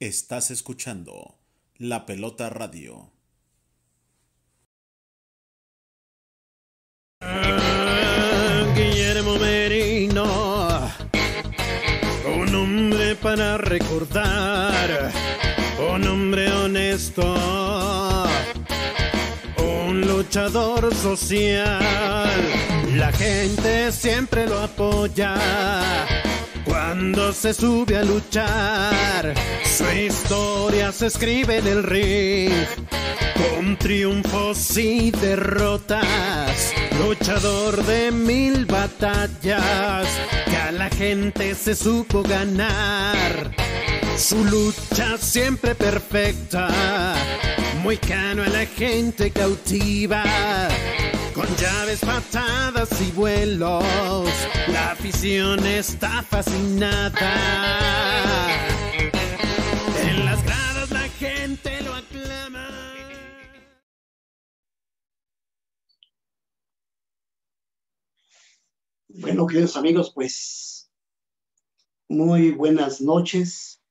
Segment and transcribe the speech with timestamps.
[0.00, 1.40] Estás escuchando
[1.76, 3.10] La Pelota Radio.
[8.76, 10.88] Guillermo Merino,
[12.32, 15.10] un hombre para recordar,
[15.92, 17.34] un hombre honesto,
[19.56, 22.40] un luchador social.
[22.94, 25.34] La gente siempre lo apoya
[26.78, 29.34] cuando se sube a luchar.
[29.64, 32.52] Su historia se escribe en el ring
[33.34, 36.72] con triunfos y derrotas,
[37.04, 40.06] luchador de mil batallas,
[40.44, 43.50] que a la gente se supo ganar.
[44.16, 46.68] Su lucha siempre perfecta,
[47.82, 50.22] muy cano a la gente cautiva.
[51.56, 53.82] Llaves, patadas y vuelos,
[54.68, 57.34] la afición está fascinada.
[60.02, 62.68] En las gradas la gente lo aclama.
[69.08, 70.90] Bueno, queridos amigos, pues
[72.08, 73.82] muy buenas noches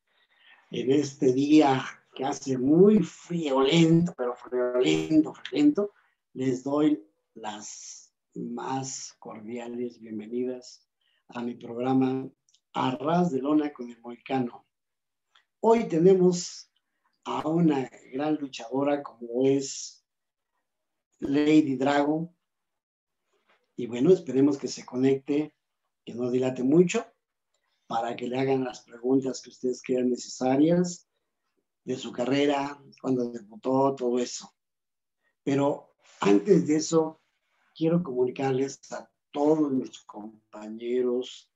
[0.69, 5.93] en este día que hace muy friolento, pero friolento, friolento.
[6.33, 7.06] Les doy
[7.41, 10.87] las más cordiales bienvenidas
[11.27, 12.27] a mi programa
[12.73, 14.65] Arras de Lona con el Moicano.
[15.59, 16.71] Hoy tenemos
[17.25, 20.03] a una gran luchadora como es
[21.19, 22.33] Lady Drago.
[23.75, 25.55] Y bueno, esperemos que se conecte,
[26.03, 27.05] que no dilate mucho,
[27.85, 31.07] para que le hagan las preguntas que ustedes crean necesarias
[31.83, 34.51] de su carrera, cuando debutó, todo eso.
[35.43, 37.21] Pero antes de eso,
[37.77, 41.51] quiero comunicarles a todos mis compañeros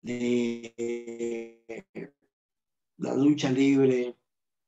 [0.00, 1.66] de
[2.96, 4.16] la lucha libre,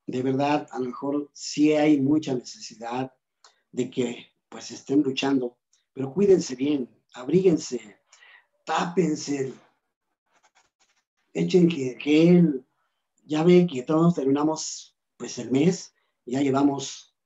[0.06, 3.12] de verdad, a lo mejor sí hay mucha necesidad
[3.72, 5.58] de que pues estén luchando,
[5.94, 7.98] pero cuídense bien, abríguense,
[8.64, 9.54] tápense,
[11.32, 11.96] echen que,
[12.28, 12.66] él,
[13.24, 15.94] ya ve que todos terminamos pues el mes,
[16.26, 17.16] ya llevamos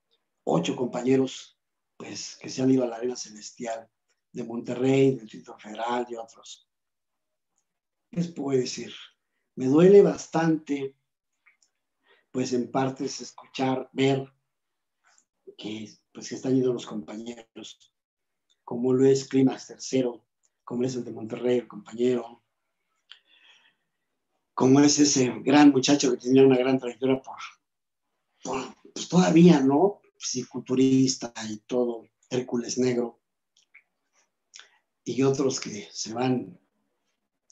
[0.45, 1.60] ocho compañeros
[2.01, 3.87] pues que se han ido a la Arena Celestial
[4.33, 6.67] de Monterrey, del Distrito Federal y otros.
[8.11, 8.91] ¿Qué les puedo decir?
[9.55, 10.97] Me duele bastante,
[12.31, 14.33] pues en partes escuchar, ver
[15.59, 17.93] que pues están yendo los compañeros,
[18.65, 20.25] como lo es Climax Tercero,
[20.65, 22.43] como es el de Monterrey, el compañero,
[24.55, 27.21] como es ese gran muchacho que tenía una gran trayectoria
[28.95, 30.00] pues todavía, ¿no?
[30.21, 33.21] Psiculturista y todo, Hércules Negro,
[35.05, 36.61] y otros que se van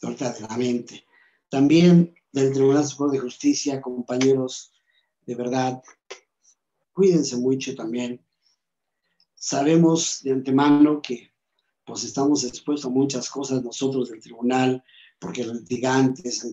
[0.02, 1.04] ahorita de la mente.
[1.48, 4.72] También del Tribunal Supremo de Justicia, compañeros,
[5.26, 5.82] de verdad,
[6.92, 8.24] cuídense mucho también.
[9.34, 11.32] Sabemos de antemano que
[11.84, 14.84] pues estamos expuestos a muchas cosas nosotros del tribunal,
[15.18, 16.46] porque los litigantes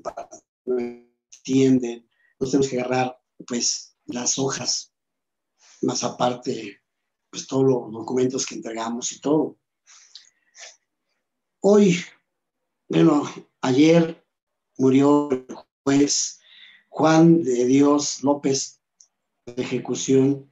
[0.64, 2.08] no entienden,
[2.40, 4.95] nos tenemos que agarrar pues las hojas,
[5.82, 6.82] más aparte
[7.30, 9.58] pues todos los documentos que entregamos y todo.
[11.60, 11.98] Hoy,
[12.88, 13.24] bueno,
[13.62, 14.26] ayer
[14.78, 15.48] murió el
[15.84, 16.40] juez
[16.90, 18.82] Juan de Dios López
[19.46, 20.50] de ejecución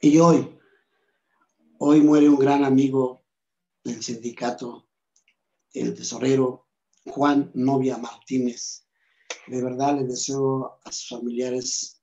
[0.00, 0.58] y hoy,
[1.78, 3.22] hoy muere un gran amigo
[3.84, 4.88] del sindicato,
[5.72, 6.66] el tesorero
[7.04, 8.86] Juan Novia Martínez.
[9.46, 11.95] De verdad les deseo a sus familiares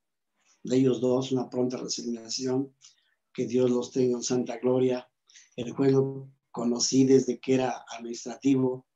[0.63, 2.74] de ellos dos una pronta resignación,
[3.34, 5.09] que Dios los tenga en santa gloria.
[5.56, 8.88] El juez lo conocí desde que era administrativo,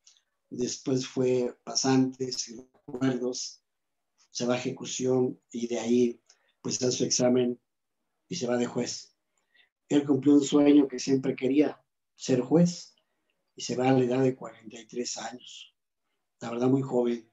[0.50, 3.62] después fue pasante, sin recuerdos,
[4.30, 6.22] se va a ejecución y de ahí
[6.62, 7.60] pues da su examen
[8.28, 9.16] y se va de juez.
[9.90, 11.82] Él cumplió un sueño que siempre quería,
[12.16, 12.96] ser juez,
[13.56, 15.76] y se va a la edad de 43 años.
[16.40, 17.32] La verdad muy joven,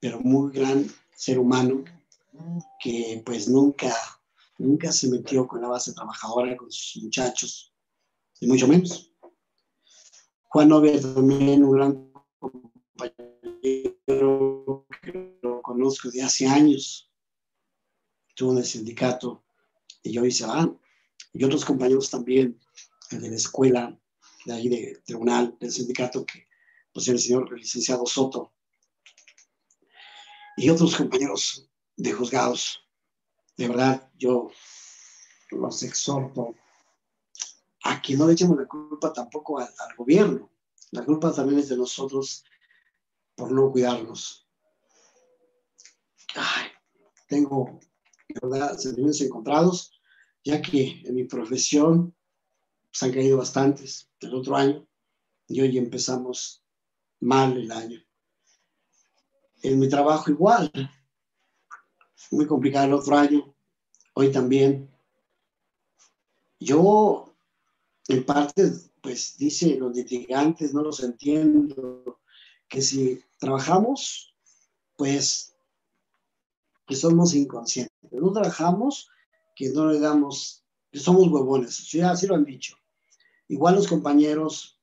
[0.00, 1.84] pero muy gran ser humano
[2.80, 3.94] que pues nunca,
[4.58, 7.74] nunca se metió con la base trabajadora, con sus muchachos,
[8.40, 9.12] y mucho menos.
[10.48, 13.16] Juan Novia también un gran compañero
[15.02, 17.10] que lo conozco de hace años,
[18.28, 19.44] estuvo en el sindicato
[20.02, 20.70] y hoy se va.
[21.32, 22.60] Y otros compañeros también
[23.10, 23.98] de la escuela,
[24.44, 26.46] de ahí de tribunal, del sindicato, que
[26.92, 28.52] pues el señor el licenciado Soto.
[30.56, 32.84] Y otros compañeros de juzgados.
[33.56, 34.50] De verdad, yo
[35.50, 36.54] los exhorto
[37.84, 40.50] a que no le echemos la culpa tampoco al, gobierno.
[40.90, 42.44] La culpa también es de nosotros
[43.34, 44.46] por no cuidarnos.
[46.34, 46.68] ay,
[47.28, 47.80] tengo,
[48.42, 49.92] verdad, sentimientos encontrados,
[50.44, 52.14] ya que en mi profesión
[52.90, 54.86] se han caído bastantes el otro año
[55.48, 56.62] y hoy empezamos
[57.20, 58.02] mal el año.
[59.62, 60.70] En mi trabajo igual,
[62.30, 63.54] muy complicado el otro año,
[64.14, 64.90] hoy también.
[66.60, 67.34] Yo,
[68.08, 72.20] en parte, pues dice los litigantes, no los entiendo,
[72.68, 74.34] que si trabajamos,
[74.96, 75.54] pues
[76.86, 78.12] que somos inconscientes.
[78.12, 79.10] No trabajamos,
[79.54, 81.90] que no le damos, que somos huevones.
[81.90, 82.76] Ya así lo han dicho.
[83.48, 84.78] Igual los compañeros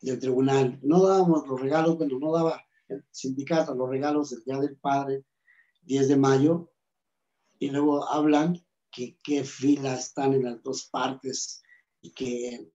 [0.00, 4.58] del tribunal, no dábamos los regalos, bueno, no daba el sindicato los regalos del Día
[4.58, 5.24] del Padre,
[5.82, 6.72] 10 de mayo,
[7.58, 11.62] y luego hablan que qué fila están en las dos partes
[12.00, 12.72] y que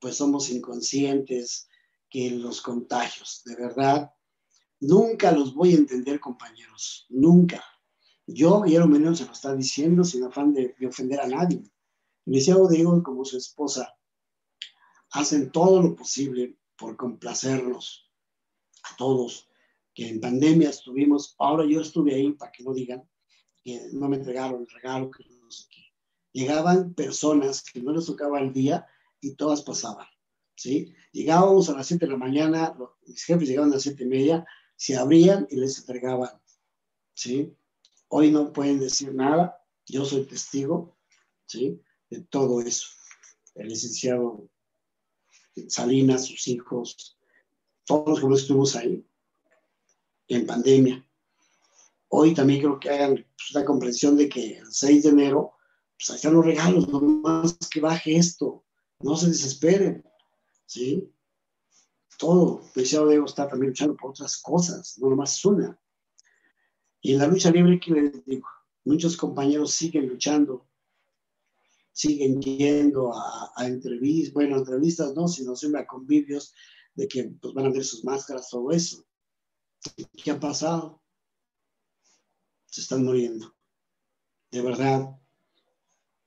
[0.00, 1.68] pues somos inconscientes,
[2.10, 4.12] que los contagios, de verdad,
[4.80, 7.64] nunca los voy a entender, compañeros, nunca.
[8.26, 11.62] Yo, Guillermo Menón, se lo está diciendo sin afán de, de ofender a nadie.
[12.24, 13.96] Licenciado Diego, como su esposa,
[15.12, 18.10] hacen todo lo posible por complacernos
[18.82, 19.48] a todos,
[19.94, 23.02] que en pandemia estuvimos, ahora yo estuve ahí para que no digan
[23.62, 25.82] que no me entregaron el regalo, que no sé qué.
[26.32, 28.86] Llegaban personas que no les tocaba el día
[29.20, 30.06] y todas pasaban,
[30.56, 30.92] ¿sí?
[31.12, 34.06] Llegábamos a las 7 de la mañana, los, mis jefes llegaban a las 7 y
[34.06, 34.46] media,
[34.76, 36.30] se abrían y les entregaban,
[37.14, 37.54] ¿sí?
[38.08, 40.96] Hoy no pueden decir nada, yo soy testigo,
[41.46, 41.80] ¿sí?
[42.08, 42.88] De todo eso.
[43.54, 44.48] El licenciado
[45.68, 47.18] Salinas, sus hijos,
[47.84, 49.06] todos los que estuvimos ahí
[50.36, 51.06] en pandemia.
[52.08, 55.52] Hoy también creo que hagan pues, la comprensión de que el 6 de enero,
[55.96, 58.64] pues ahí están los regalos, nomás que baje esto,
[59.00, 60.04] no se desesperen,
[60.66, 61.10] ¿sí?
[62.18, 65.78] Todo, deseado Diego está también luchando por otras cosas, no nomás una.
[67.00, 68.46] Y en la lucha libre, ¿qué les digo?
[68.84, 70.68] Muchos compañeros siguen luchando,
[71.92, 76.54] siguen yendo a, a entrevistas, bueno, entrevistas no, sino siempre a convivios
[76.94, 79.04] de que pues, van a ver sus máscaras, todo eso.
[80.22, 81.02] ¿Qué ha pasado?
[82.66, 83.54] Se están muriendo.
[84.50, 85.18] De verdad,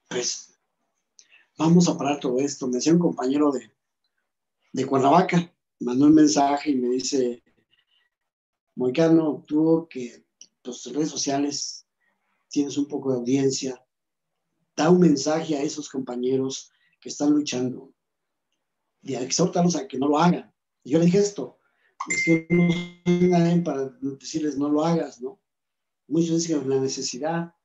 [0.09, 0.59] pues
[1.57, 2.67] vamos a parar todo esto.
[2.67, 3.71] Me decía un compañero de,
[4.73, 7.43] de Cuernavaca, mandó un mensaje y me dice,
[8.75, 10.25] Moicano, tú que
[10.61, 11.87] tus redes sociales
[12.49, 13.85] tienes un poco de audiencia,
[14.75, 17.93] da un mensaje a esos compañeros que están luchando
[19.01, 20.53] y exhórtalos a que no lo hagan.
[20.83, 21.59] Y yo le dije esto,
[22.09, 25.39] es que no soy nadie para decirles no lo hagas, ¿no?
[26.07, 27.55] Muchos dicen la necesidad,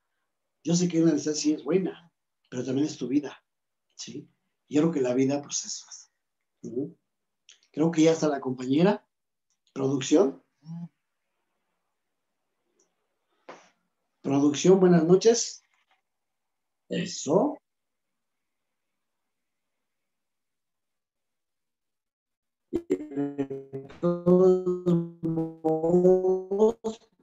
[0.65, 2.13] yo sé que la necesidad sí es buena,
[2.49, 3.43] pero también es tu vida,
[3.97, 4.29] ¿sí?
[4.69, 6.11] Yo creo que la vida, pues es
[6.63, 6.97] ¿sí?
[7.73, 9.07] Creo que ya está la compañera,
[9.73, 10.43] producción.
[14.23, 15.63] Producción, buenas noches.
[16.89, 17.57] Eso.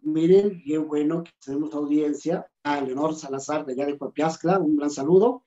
[0.02, 2.48] Miren, qué bueno que tenemos audiencia.
[2.64, 5.46] A Leonor Salazar de allá de Copiazcla, un gran saludo.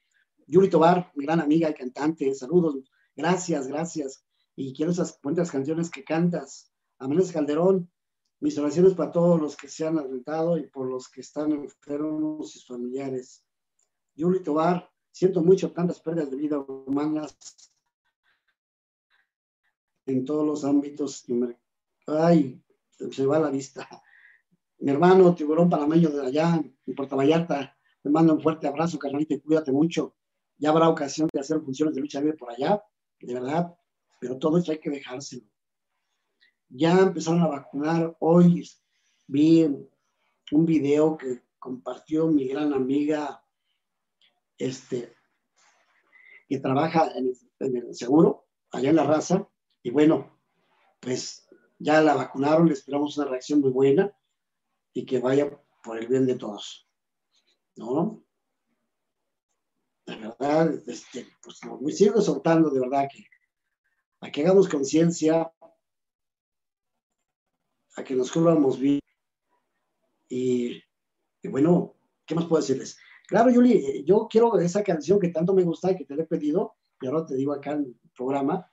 [0.49, 2.79] Yuri Tobar, mi gran amiga y cantante, saludos.
[3.15, 4.25] Gracias, gracias.
[4.57, 6.73] Y quiero esas cuantas canciones que cantas.
[6.99, 7.89] Amenes Calderón,
[8.41, 12.57] mis oraciones para todos los que se han alentado y por los que están enfermos
[12.57, 13.45] y sus familiares.
[14.17, 17.70] Yuri Tobar, siento mucho tantas pérdidas de vida humanas
[20.07, 21.25] en todos los ámbitos.
[22.07, 22.63] Ay,
[23.11, 23.89] se va la vista.
[24.79, 29.35] Mi hermano, tiburón panameño de allá, en Puerto Vallarta, te mando un fuerte abrazo, carnalito,
[29.35, 30.17] y cuídate mucho.
[30.57, 32.83] Ya habrá ocasión de hacer funciones de lucha libre por allá,
[33.21, 33.75] de verdad,
[34.21, 35.45] pero todo esto hay que dejárselo.
[36.69, 38.17] Ya empezaron a vacunar.
[38.21, 38.67] Hoy
[39.27, 39.65] vi
[40.53, 43.45] un video que compartió mi gran amiga,
[44.57, 45.15] este,
[46.49, 49.49] que trabaja en en el seguro, allá en la raza,
[49.83, 50.39] y bueno,
[51.01, 54.13] pues ya la vacunaron, le esperamos una reacción muy buena
[54.93, 55.51] y que vaya
[55.83, 56.89] por el bien de todos.
[57.77, 58.23] ¿No?
[60.07, 63.25] De verdad, este, pues me sigo exhortando de verdad que
[64.21, 65.51] a que hagamos conciencia,
[67.97, 69.01] a que nos cubramos bien.
[70.29, 70.83] Y,
[71.45, 71.97] bueno,
[72.27, 72.99] ¿qué más puedo decirles?
[73.27, 76.27] Claro, Yuli, yo quiero esa canción que tanto me gusta y que te la he
[76.27, 78.71] pedido, y ahora te digo acá en el programa,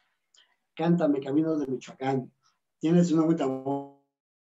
[0.77, 2.31] Cántame Camino de Michoacán.
[2.79, 3.47] Tienes una buena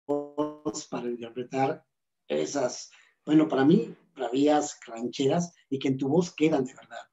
[0.07, 1.85] voz para interpretar
[2.25, 2.89] esas,
[3.25, 7.05] bueno, para mí, bravías, rancheras y que en tu voz quedan de verdad.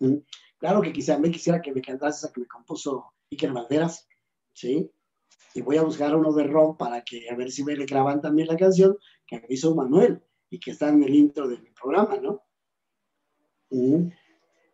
[0.00, 0.16] ¿Mm?
[0.58, 4.06] Claro que quizá me quisiera que me cantases esa que me compuso Iker Valderas,
[4.52, 4.90] ¿sí?
[5.54, 8.20] Y voy a buscar uno de rock para que a ver si me le graban
[8.20, 12.16] también la canción, que hizo Manuel y que está en el intro de mi programa,
[12.18, 12.42] ¿no?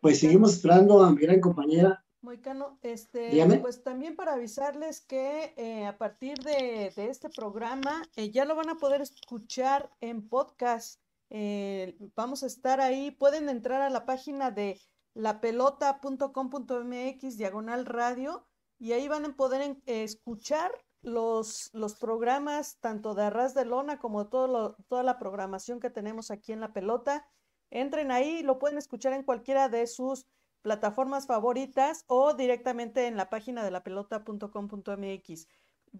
[0.01, 2.05] Pues seguimos esperando a mi gran compañera.
[2.21, 8.45] Moicano, este, pues también para avisarles que eh, a partir de, este programa eh, ya
[8.45, 11.01] lo van a poder escuchar en podcast.
[11.31, 14.81] Eh, vamos a estar ahí, pueden entrar a la página de
[15.15, 18.45] lapelota.com.mx diagonal radio
[18.79, 20.73] y ahí van a poder escuchar
[21.03, 26.33] los, los programas tanto de Arras de Lona como todo toda la programación que tenemos
[26.33, 27.29] aquí en La Pelota.
[27.71, 30.27] Entren ahí, lo pueden escuchar en cualquiera de sus
[30.62, 35.47] plataformas favoritas o directamente en la página de lapelota.com.mx.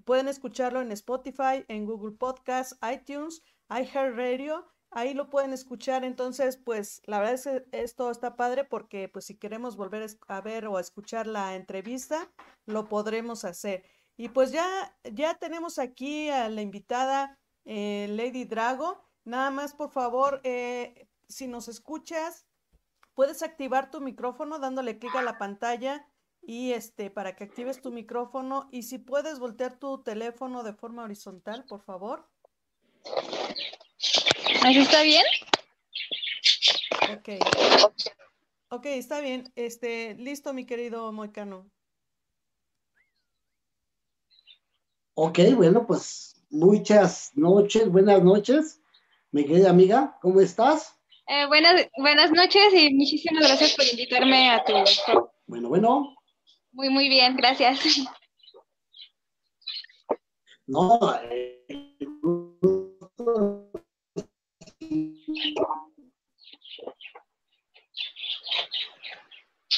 [0.05, 4.67] Pueden escucharlo en Spotify, en Google Podcasts, iTunes, iHeartRadio.
[4.91, 6.05] Ahí lo pueden escuchar.
[6.05, 10.41] Entonces, pues la verdad es que esto está padre porque pues si queremos volver a
[10.41, 12.31] ver o a escuchar la entrevista,
[12.67, 13.85] lo podremos hacer.
[14.17, 14.67] Y pues ya,
[15.05, 19.05] ya tenemos aquí a la invitada eh, Lady Drago.
[19.25, 22.48] Nada más, por favor, eh, si nos escuchas,
[23.19, 26.07] puedes activar tu micrófono dándole clic a la pantalla
[26.41, 31.03] y este para que actives tu micrófono y si puedes voltear tu teléfono de forma
[31.03, 32.29] horizontal, por favor.
[34.63, 35.25] ¿Así está bien?
[37.13, 37.29] Ok.
[38.69, 39.53] Ok, está bien.
[39.57, 41.69] Este, listo, mi querido Moicano.
[45.15, 48.81] Ok, bueno, pues muchas noches, buenas noches,
[49.33, 50.98] mi querida amiga, ¿cómo estás?
[51.31, 54.73] Eh, buenas, buenas noches y muchísimas gracias por invitarme a tu
[55.47, 56.17] Bueno, bueno.
[56.73, 57.81] Muy, muy bien, gracias.
[60.67, 60.99] No,
[61.31, 61.67] eh,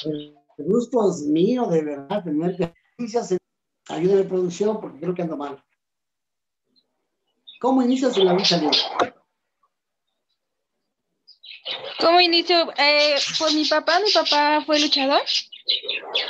[0.02, 3.36] el gusto es mío, de verdad, tener noticias
[3.88, 5.60] Ayúdame producción porque creo que ando mal.
[7.60, 8.78] ¿Cómo inicias en la lucha libre?
[12.20, 12.70] ¿Cómo inicio?
[12.76, 15.22] Eh, por mi papá, mi papá fue luchador.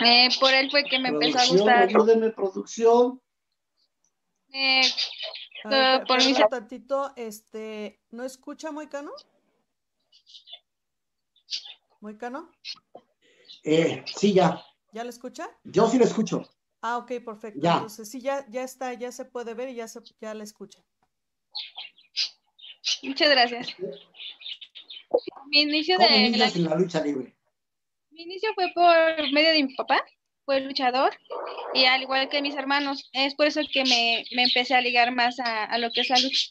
[0.04, 1.88] Eh, por él fue que me empezó a gustar.
[1.88, 3.20] Ayúdeme, producción.
[4.52, 4.82] Eh,
[6.06, 9.11] por mi tantito, este, ¿no escucha Moicano?
[12.00, 12.52] ¿Moicano?
[13.64, 14.64] Eh, sí, ya.
[14.92, 15.50] ¿Ya lo escucha?
[15.64, 16.49] Yo sí lo escucho.
[16.82, 17.66] Ah, ok, perfecto.
[17.66, 20.78] Entonces sí, ya, ya está, ya se puede ver y ya, se, ya la escucha.
[23.02, 23.75] Muchas gracias.
[25.50, 26.76] Mi inicio de la...
[26.76, 27.35] lucha libre?
[28.11, 30.04] Mi inicio fue por medio de mi papá,
[30.45, 31.12] fue luchador,
[31.75, 33.11] y al igual que mis hermanos.
[33.12, 36.49] Es por eso que me, empecé a ligar más a, lo que es la lucha.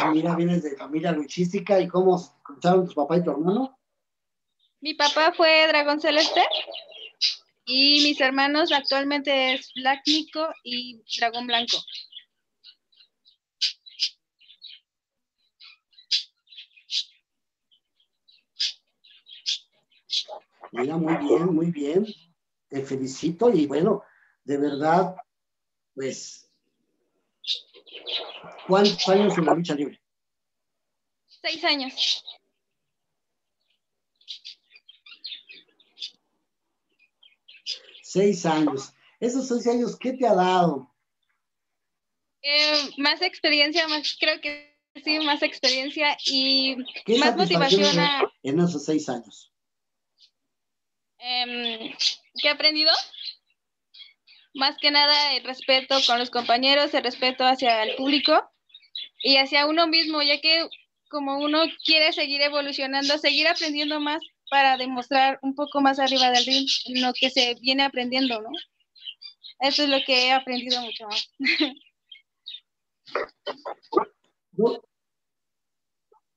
[0.00, 3.78] Ah, mira, vienes de familia luchística y cómo escucharon tus papá y tu hermano.
[4.80, 6.42] Mi papá fue Dragón Celeste
[7.64, 11.78] y mis hermanos actualmente es Black Nico y Dragón Blanco.
[20.72, 22.06] Mira, muy bien, muy bien.
[22.68, 24.02] Te felicito y bueno,
[24.42, 25.14] de verdad,
[25.94, 26.50] pues,
[28.66, 30.00] ¿cuántos años en la lucha libre?
[31.26, 32.24] Seis años.
[38.02, 38.94] Seis años.
[39.20, 40.90] Esos seis años, ¿qué te ha dado?
[42.40, 44.74] Eh, más experiencia, más creo que
[45.04, 46.76] sí, más experiencia y
[47.18, 47.94] más motivación
[48.42, 49.51] en esos seis años.
[51.24, 51.94] Eh,
[52.34, 52.90] ¿Qué he aprendido?
[54.54, 58.50] Más que nada el respeto con los compañeros, el respeto hacia el público
[59.22, 60.68] y hacia uno mismo, ya que
[61.08, 66.44] como uno quiere seguir evolucionando, seguir aprendiendo más, para demostrar un poco más arriba del
[66.44, 66.68] ring
[67.00, 68.50] lo que se viene aprendiendo, ¿no?
[69.60, 71.30] Eso es lo que he aprendido mucho más.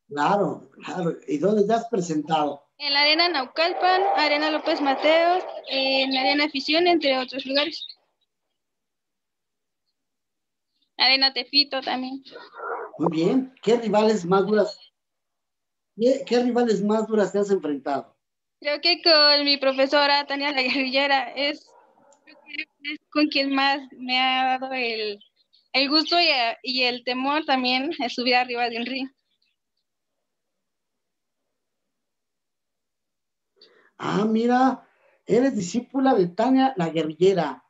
[0.07, 1.17] Claro, claro.
[1.27, 2.64] ¿Y dónde te has presentado?
[2.85, 7.83] En la Arena Naucalpan, Arena López Mateos, en Arena Afición, entre otros lugares.
[10.95, 12.23] Arena Tefito también.
[12.99, 13.55] Muy bien.
[13.63, 14.79] ¿Qué rivales más duras
[15.95, 18.15] ¿Qué, rivales más duras te has enfrentado?
[18.59, 21.67] Creo que con mi profesora Tania La Guerrillera es,
[23.09, 25.19] con quien más me ha dado el,
[25.89, 26.17] gusto
[26.61, 29.14] y, el temor también de subir arriba de un río.
[33.97, 34.87] Ah, mira,
[35.25, 37.63] eres discípula de Tania la guerrillera.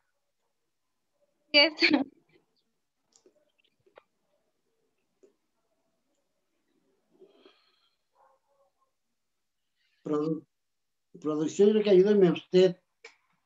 [11.19, 12.77] producción, creo que ayúdeme usted.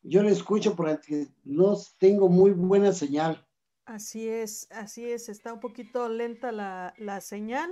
[0.01, 3.45] Yo le escucho porque no tengo muy buena señal.
[3.85, 7.71] Así es, así es, está un poquito lenta la, la señal,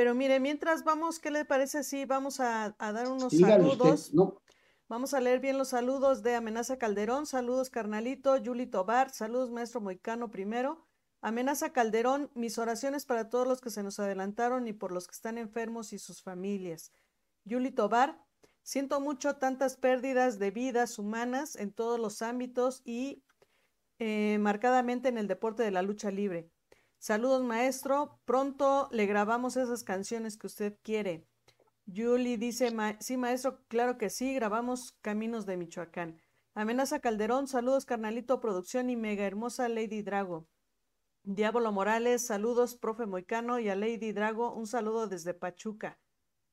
[0.00, 4.00] pero mire, mientras vamos, ¿qué le parece si vamos a, a dar unos Dígale saludos?
[4.00, 4.40] usted, no,
[4.88, 9.82] Vamos a leer bien los saludos de Amenaza Calderón, saludos carnalito, Yuli Tobar, saludos maestro
[9.82, 10.86] Moicano primero.
[11.20, 15.12] Amenaza Calderón, mis oraciones para todos los que se nos adelantaron y por los que
[15.12, 16.92] están enfermos y sus familias.
[17.44, 18.24] Yuli Tobar,
[18.62, 23.22] siento mucho tantas pérdidas de vidas humanas en todos los ámbitos y
[23.98, 26.50] eh, marcadamente en el deporte de la lucha libre.
[27.00, 31.26] Saludos maestro, pronto le grabamos esas canciones que usted quiere.
[31.86, 36.20] Yuli dice, "Ma- sí, maestro, claro que sí, grabamos Caminos de Michoacán.
[36.54, 40.46] Amenaza Calderón, saludos, carnalito, producción y mega hermosa Lady Drago.
[41.22, 45.98] Diablo Morales, saludos, profe Moicano y a Lady Drago, un saludo desde Pachuca.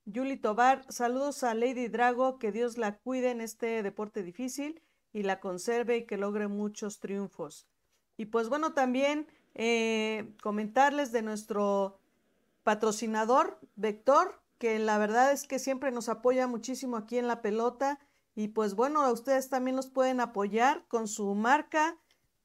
[0.06, 5.24] Yuli Tobar, saludos a Lady Drago, que Dios la cuide en este deporte difícil y
[5.24, 7.68] la conserve y que logre muchos triunfos.
[8.16, 9.27] Y pues bueno, también
[9.60, 12.00] eh, comentarles de nuestro
[12.64, 18.00] patrocinador, Vector, que la verdad es que siempre nos apoya muchísimo aquí en la pelota.
[18.36, 21.98] Y pues bueno, a ustedes también los pueden apoyar con su marca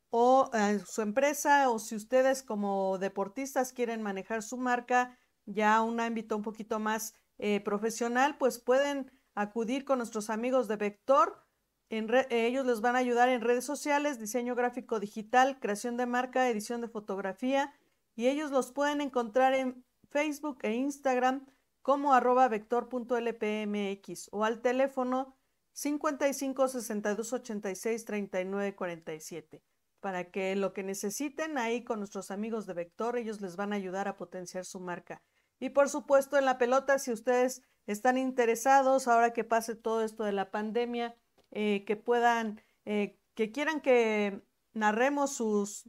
[0.09, 5.83] o eh, su empresa, o si ustedes como deportistas quieren manejar su marca ya a
[5.83, 11.45] un ámbito un poquito más eh, profesional, pues pueden acudir con nuestros amigos de Vector.
[11.93, 16.49] Eh, ellos les van a ayudar en redes sociales, diseño gráfico digital, creación de marca,
[16.49, 17.75] edición de fotografía,
[18.17, 21.47] y ellos los pueden encontrar en Facebook e Instagram
[21.83, 25.37] como arroba vector.lpmx o al teléfono
[25.75, 29.63] 55 62 86 39 47
[30.01, 33.77] para que lo que necesiten ahí con nuestros amigos de Vector, ellos les van a
[33.77, 35.23] ayudar a potenciar su marca.
[35.61, 40.25] Y por supuesto en la pelota, si ustedes están interesados, ahora que pase todo esto
[40.25, 41.15] de la pandemia,
[41.53, 45.89] eh, que puedan, eh, que quieran que narremos sus,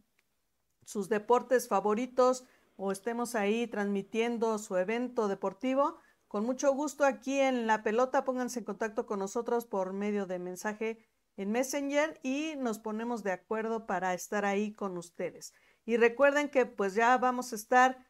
[0.86, 2.46] sus deportes favoritos
[2.76, 5.98] o estemos ahí transmitiendo su evento deportivo,
[6.28, 10.40] con mucho gusto aquí en la pelota, pónganse en contacto con nosotros por medio de
[10.40, 11.06] mensaje
[11.38, 15.54] en Messenger y nos ponemos de acuerdo para estar ahí con ustedes.
[15.86, 18.06] Y recuerden que pues ya vamos a estar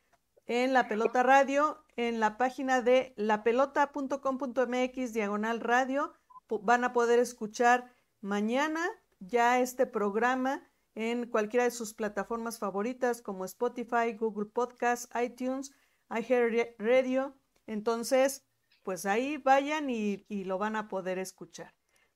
[0.45, 6.13] en la pelota radio, en la página de lapelota.com.mx diagonal radio.
[6.49, 8.85] Van a poder escuchar mañana
[9.19, 10.61] ya este programa
[10.95, 15.71] en cualquiera de sus plataformas favoritas como Spotify, Google Podcast, iTunes,
[16.09, 17.35] iHeartRadio.
[17.65, 18.45] Entonces,
[18.83, 21.73] pues ahí vayan y, lo van a poder escuchar.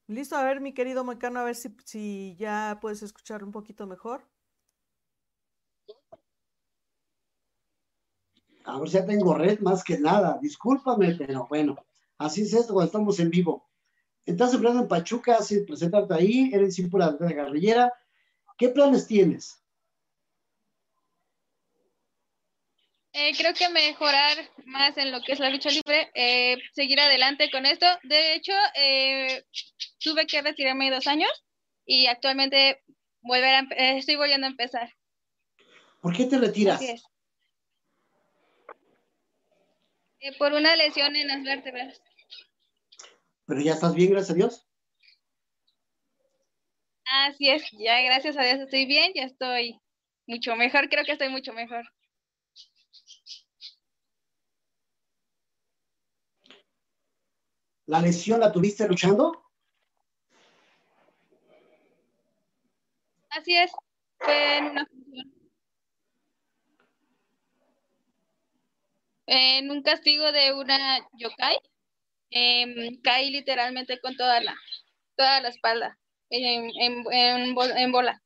[0.08, 3.88] Listo, a ver, mi querido Moicano, a ver si, si ya puedes escuchar un poquito
[3.88, 4.28] mejor.
[8.68, 10.38] a ver si ya tengo red más que nada.
[10.42, 11.78] Discúlpame, pero bueno,
[12.18, 13.66] así es esto estamos en vivo.
[14.28, 17.94] Estás empleando en Pachuca, así presentarte ahí, eres discípula de la guerrillera.
[18.58, 19.64] ¿Qué planes tienes?
[23.14, 27.50] Eh, creo que mejorar más en lo que es la lucha libre, eh, seguir adelante
[27.50, 27.86] con esto.
[28.04, 29.46] De hecho, eh,
[30.00, 31.32] tuve que retirarme dos años
[31.86, 32.84] y actualmente
[33.22, 33.62] volver a,
[33.96, 34.94] estoy volviendo a empezar.
[36.02, 36.82] ¿Por qué te retiras?
[40.38, 42.02] Por una lesión en las vértebras.
[43.48, 44.68] Pero ya estás bien, gracias a Dios.
[47.06, 49.80] Así es, ya gracias a Dios estoy bien, ya estoy
[50.28, 51.86] mucho mejor, creo que estoy mucho mejor.
[57.86, 59.42] ¿La lesión la tuviste luchando?
[63.30, 63.72] Así es,
[64.20, 65.34] fue en una función.
[69.28, 71.58] En un castigo de una yokai,
[72.32, 74.56] em, caí literalmente con toda la,
[75.18, 78.24] toda la espalda en, en, en bol- en bola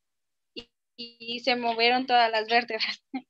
[0.56, 3.02] y, y se movieron todas las vértebras.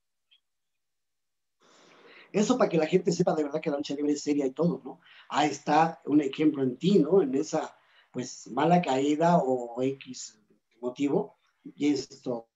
[2.31, 4.51] Eso para que la gente sepa de verdad que la lucha libre es seria y
[4.51, 5.01] todo, ¿no?
[5.29, 7.21] Ahí está un ejemplo en ti, ¿no?
[7.21, 7.75] En esa,
[8.11, 10.39] pues, mala caída o X
[10.81, 11.37] motivo.
[11.63, 12.49] Y esto.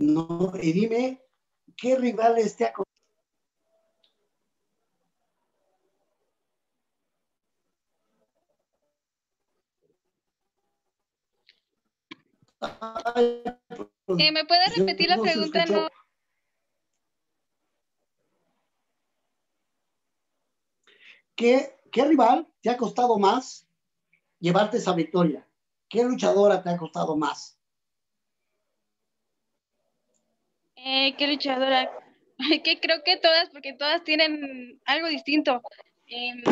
[0.00, 1.22] No, y dime,
[1.76, 2.72] ¿qué rivales te ha
[14.06, 15.66] pues, Eh, ¿Me puede repetir la pregunta?
[15.66, 15.88] No,
[21.36, 23.68] ¿Qué, ¿Qué rival te ha costado más
[24.38, 25.46] llevarte esa victoria?
[25.90, 27.59] ¿Qué luchadora te ha costado más?
[30.84, 31.90] Eh, ¿qué luchadora?
[32.64, 35.62] que creo que todas, porque todas tienen algo distinto.
[36.06, 36.42] Em,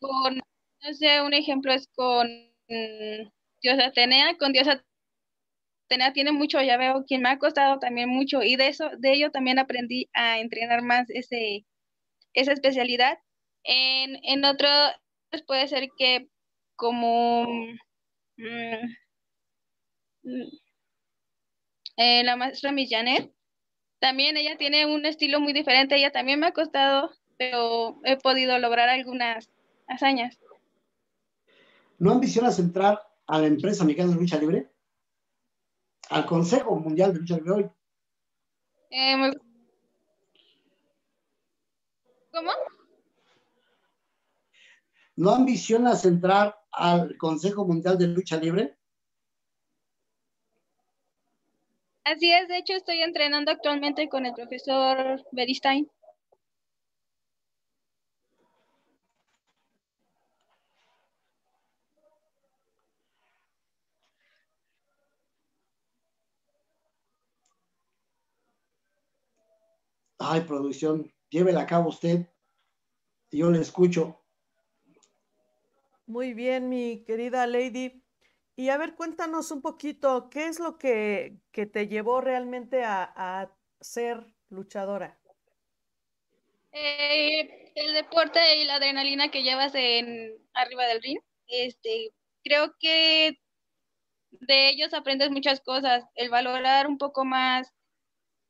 [0.00, 2.28] con, no sé, un ejemplo es con
[2.68, 3.28] mm,
[3.62, 4.84] Diosa Atenea, con Diosa
[5.86, 9.12] Atenea tiene mucho, ya veo, quien me ha costado también mucho, y de eso, de
[9.12, 11.66] ello también aprendí a entrenar más ese,
[12.34, 13.18] esa especialidad.
[13.64, 14.68] En, en otro,
[15.30, 16.28] pues, puede ser que
[16.76, 17.78] como mm,
[20.24, 20.60] mm,
[21.96, 23.32] eh, la maestra Millanet,
[24.00, 28.58] también ella tiene un estilo muy diferente, ella también me ha costado, pero he podido
[28.58, 29.50] lograr algunas
[29.86, 30.38] hazañas.
[31.98, 34.70] ¿No ambicionas entrar a la empresa mexicana de lucha libre?
[36.08, 37.70] Al Consejo Mundial de Lucha Libre hoy.
[38.90, 39.32] Eh,
[42.32, 42.50] ¿Cómo?
[45.14, 48.79] ¿No ambicionas entrar al Consejo Mundial de Lucha Libre?
[52.04, 55.90] Así es, de hecho estoy entrenando actualmente con el profesor Beristain.
[70.18, 72.26] Ay, producción, llévela a cabo usted.
[73.30, 74.20] Yo le escucho.
[76.06, 78.02] Muy bien, mi querida Lady.
[78.60, 83.10] Y a ver, cuéntanos un poquito, ¿qué es lo que, que te llevó realmente a,
[83.16, 85.18] a ser luchadora?
[86.70, 92.10] Eh, el deporte y la adrenalina que llevas en arriba del ring, este,
[92.44, 93.38] creo que
[94.30, 97.72] de ellos aprendes muchas cosas, el valorar un poco más,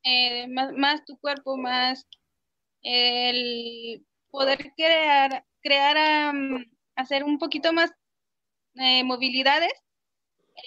[0.02, 2.04] eh, más, más tu cuerpo, más
[2.82, 6.64] el poder crear, crear, um,
[6.96, 7.92] hacer un poquito más
[8.74, 9.70] eh, movilidades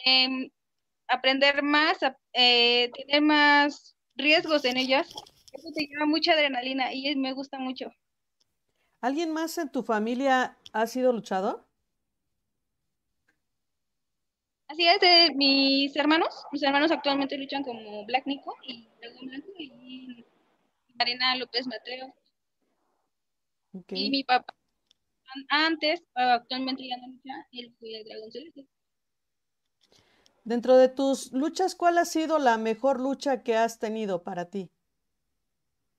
[0.06, 0.52] eh,
[1.08, 1.98] aprender más,
[2.34, 5.08] eh, tener más riesgos en ellas.
[5.52, 7.92] Eso te lleva mucha adrenalina y me gusta mucho.
[9.02, 11.68] ¿Alguien más en tu familia ha sido luchador?
[14.68, 19.48] Así es, de mis hermanos, mis hermanos actualmente luchan como Black Nico y Dragón Blanco
[19.60, 20.26] y
[20.96, 22.16] Marina López Mateo.
[23.74, 24.06] Okay.
[24.06, 24.56] Y mi papá,
[25.50, 28.68] antes, actualmente ya no lucha, él fue Dragón Celeste.
[30.44, 34.70] Dentro de tus luchas, ¿cuál ha sido la mejor lucha que has tenido para ti?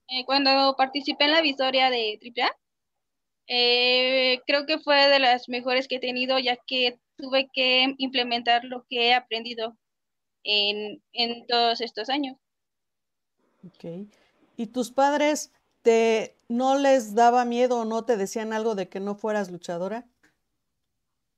[0.08, 2.50] Eh, cuando participé en la visoria de AAA,
[3.46, 8.64] eh, creo que fue de las mejores que he tenido, ya que tuve que implementar
[8.64, 9.76] lo que he aprendido
[10.42, 12.36] en, en todos estos años.
[13.66, 14.08] Ok.
[14.56, 15.52] ¿Y tus padres
[15.82, 20.06] te no les daba miedo o no te decían algo de que no fueras luchadora?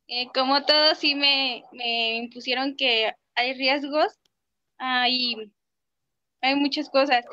[0.08, 4.18] Eh, como todos, sí me, me impusieron que hay riesgos,
[4.78, 5.52] hay,
[6.40, 7.24] hay muchas cosas,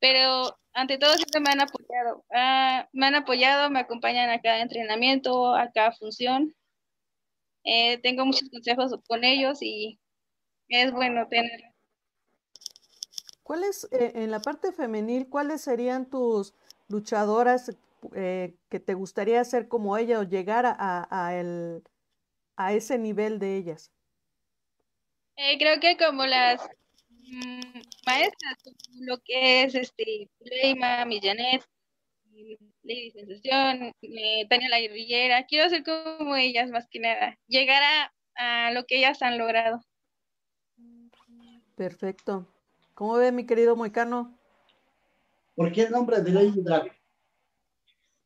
[0.00, 2.24] pero ante todo siempre me han apoyado.
[2.34, 6.54] Ah, me han apoyado, me acompañan a cada entrenamiento, a cada función.
[7.64, 9.98] Eh, tengo muchos consejos con ellos y
[10.68, 11.74] es bueno tener.
[13.42, 16.52] ¿Cuáles, eh, en la parte femenil, cuáles serían tus
[16.88, 17.76] luchadoras
[18.14, 21.82] eh, que te gustaría ser como ella o llegar a, a, el,
[22.56, 23.92] a ese nivel de ellas?
[25.36, 26.66] Eh, creo que como las
[27.10, 31.62] mm, maestras, como lo que es este Leima, Millanet,
[32.82, 38.66] Lady Sensación, eh, Tania la Guerrillera, quiero ser como ellas más que nada, llegar a,
[38.68, 39.82] a lo que ellas han logrado.
[41.74, 42.46] Perfecto.
[42.94, 44.38] ¿Cómo ve mi querido Moicano?
[45.54, 46.92] ¿Por qué el nombre de Lady Dragon?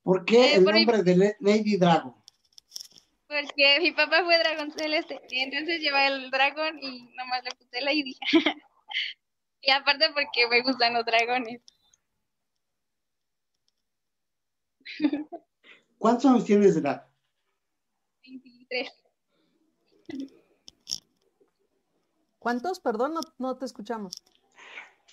[0.03, 2.15] ¿Por qué Eh, el por mi- nombre de Lady Dragon?
[3.31, 7.81] Porque mi papá fue dragón celeste, y entonces lleva el dragón y nomás le puse
[7.81, 8.17] Lady.
[9.63, 11.63] y aparte porque me gustan los dragones.
[15.97, 17.09] ¿Cuántos años tienes de edad?
[18.25, 19.05] 23.
[22.41, 22.81] ¿Cuántos?
[22.81, 24.25] Perdón, no, no te escuchamos.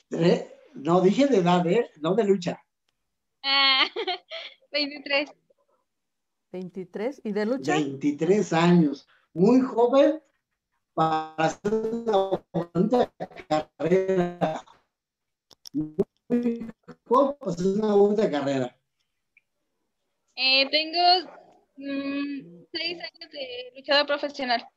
[0.10, 0.52] ¿Eh?
[0.74, 1.92] No, dije de edad, ¿eh?
[2.02, 2.66] No de lucha.
[3.44, 3.86] Ah,
[4.72, 5.30] 23.
[6.52, 7.22] 23.
[7.24, 7.74] ¿Y de lucha?
[7.74, 9.08] 23 años.
[9.34, 10.22] Muy joven
[10.94, 13.14] para hacer una bonita
[13.48, 14.62] carrera.
[15.74, 15.96] Muy
[17.08, 18.78] joven para hacer una bonita carrera.
[20.36, 21.32] Eh, tengo
[21.78, 24.68] mm, seis años de luchador profesional.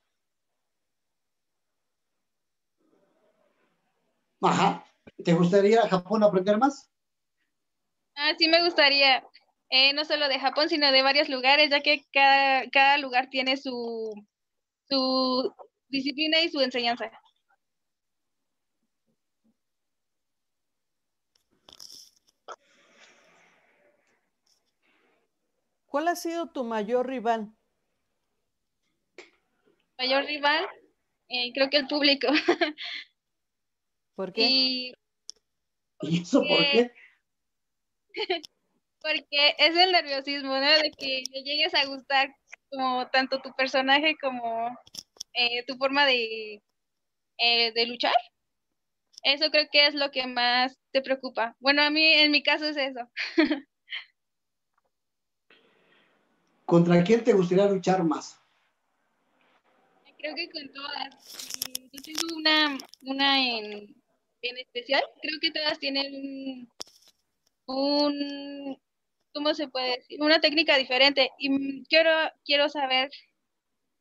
[4.43, 4.85] Ajá.
[5.23, 6.91] ¿Te gustaría ir a Japón a aprender más?
[8.15, 9.23] Ah, sí me gustaría,
[9.71, 13.57] eh, no solo de Japón, sino de varios lugares, ya que cada, cada lugar tiene
[13.57, 14.13] su,
[14.89, 15.55] su
[15.89, 17.11] disciplina y su enseñanza.
[25.87, 27.53] ¿Cuál ha sido tu mayor rival?
[29.99, 30.67] Mayor rival,
[31.29, 32.29] eh, creo que el público.
[34.15, 34.49] ¿Por qué?
[36.03, 36.93] ¿Y, eso por qué?
[39.01, 40.71] porque es el nerviosismo, ¿no?
[40.79, 42.35] De que le llegues a gustar
[42.71, 44.69] como tanto tu personaje como
[45.35, 46.63] eh, tu forma de,
[47.39, 48.15] eh, de luchar.
[49.23, 51.57] Eso creo que es lo que más te preocupa.
[51.61, 53.01] Bueno, a mí, en mi caso es eso.
[56.65, 58.41] ¿Contra quién te gustaría luchar más?
[60.19, 61.59] Creo que con todas.
[61.93, 63.95] Yo tengo una, una en,
[64.43, 65.03] en especial.
[65.21, 66.71] Creo que todas tienen un,
[67.67, 68.79] un,
[69.33, 70.21] ¿cómo se puede decir?
[70.21, 71.31] Una técnica diferente.
[71.39, 72.11] Y quiero,
[72.45, 73.11] quiero saber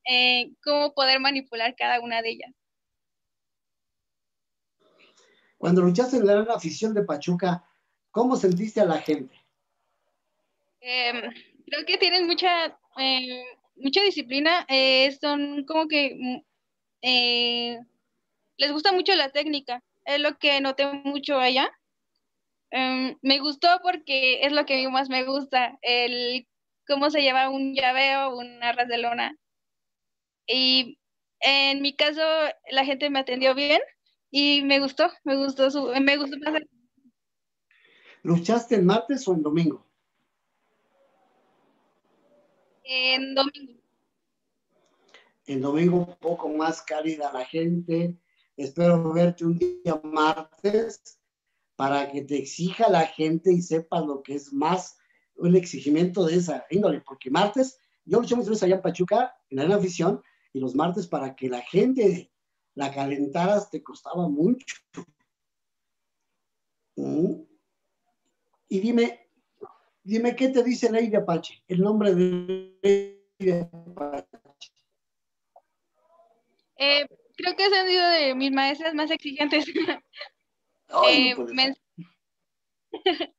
[0.09, 2.51] eh, cómo poder manipular cada una de ellas.
[5.57, 7.65] Cuando luchaste en la gran afición de Pachuca,
[8.11, 9.35] ¿cómo sentiste a la gente?
[10.79, 11.21] Em,
[11.65, 13.43] creo que tienen mucha, eh,
[13.75, 14.65] mucha disciplina.
[14.69, 16.37] eh, son como que mm,
[17.01, 17.79] eh,
[18.57, 19.83] les gusta mucho la técnica.
[20.05, 21.69] Es lo que noté mucho allá.
[22.71, 26.47] Em, me gustó porque es lo que a mí más me gusta, el
[26.87, 29.37] cómo se lleva un llaveo, un arras de lona.
[30.47, 30.99] Y
[31.39, 32.21] en mi caso,
[32.71, 33.81] la gente me atendió bien
[34.31, 36.69] y me gustó, me gustó su, me gustó más el-
[38.23, 39.85] ¿Luchaste en martes o en domingo?
[42.91, 43.79] en domingo.
[45.45, 48.15] En domingo un poco más cálida la gente.
[48.57, 51.18] Espero verte un día martes
[51.79, 54.97] para que te exija la gente y sepas lo que es más
[55.37, 59.69] un exigimiento de esa índole, porque martes, yo luché muchas veces allá en Pachuca, en
[59.69, 62.33] la afición, y los martes para que la gente
[62.75, 64.75] la calentaras te costaba mucho.
[66.97, 67.43] ¿Mm?
[68.67, 69.29] Y dime,
[70.03, 71.63] dime, ¿qué te dice Lady Apache?
[71.65, 74.73] El nombre de Lady Apache.
[76.75, 79.63] Eh, creo que han sido de mis maestras más exigentes.
[80.89, 81.75] Ay, Eh, no puede men-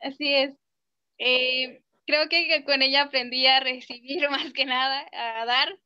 [0.00, 0.54] Así es.
[1.18, 5.78] Eh, creo que, que con ella aprendí a recibir más que nada, a dar.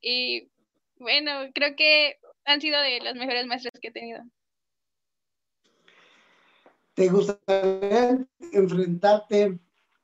[0.00, 0.50] Y
[0.96, 4.22] bueno, creo que han sido de las mejores maestras que he tenido.
[6.94, 9.58] ¿Te gustaría enfrentarte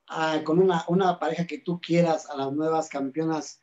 [0.07, 3.59] a- con una, una pareja que tú quieras a las nuevas campeonas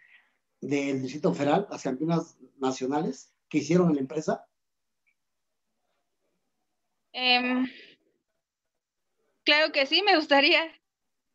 [0.60, 4.46] del Distrito Federal, las campeonas nacionales que hicieron en la empresa?
[7.14, 7.66] Em,
[9.44, 10.62] claro que sí, me gustaría.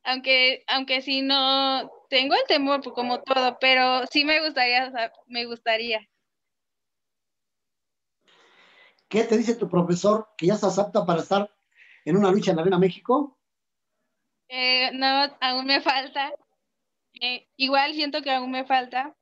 [0.04, 4.92] Aunque, aunque sí no tengo el temor pues, como todo, pero sí me gustaría, o
[4.92, 6.08] sea, me gustaría.
[9.08, 11.50] ¿Qué te dice tu profesor que ya estás apta para estar
[12.06, 13.40] en una lucha en la Arena México?
[14.50, 16.34] Eh, no, aún me falta.
[17.22, 19.16] Eh, igual siento que aún me falta.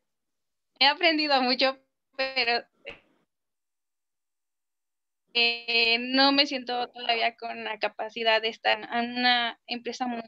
[0.80, 1.78] He aprendido mucho,
[2.15, 2.65] pero
[5.34, 10.22] eh, no me siento todavía con la capacidad de estar en una empresa muy...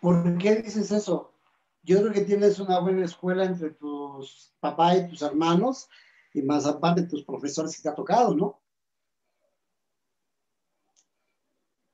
[0.00, 1.34] ¿Por qué dices eso?
[1.82, 5.88] Yo creo que tienes una buena escuela entre tus papás y tus hermanos
[6.32, 8.62] y más aparte tus profesores que te ha tocado, ¿no?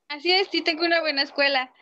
[0.09, 1.73] Así es, sí tengo una buena escuela,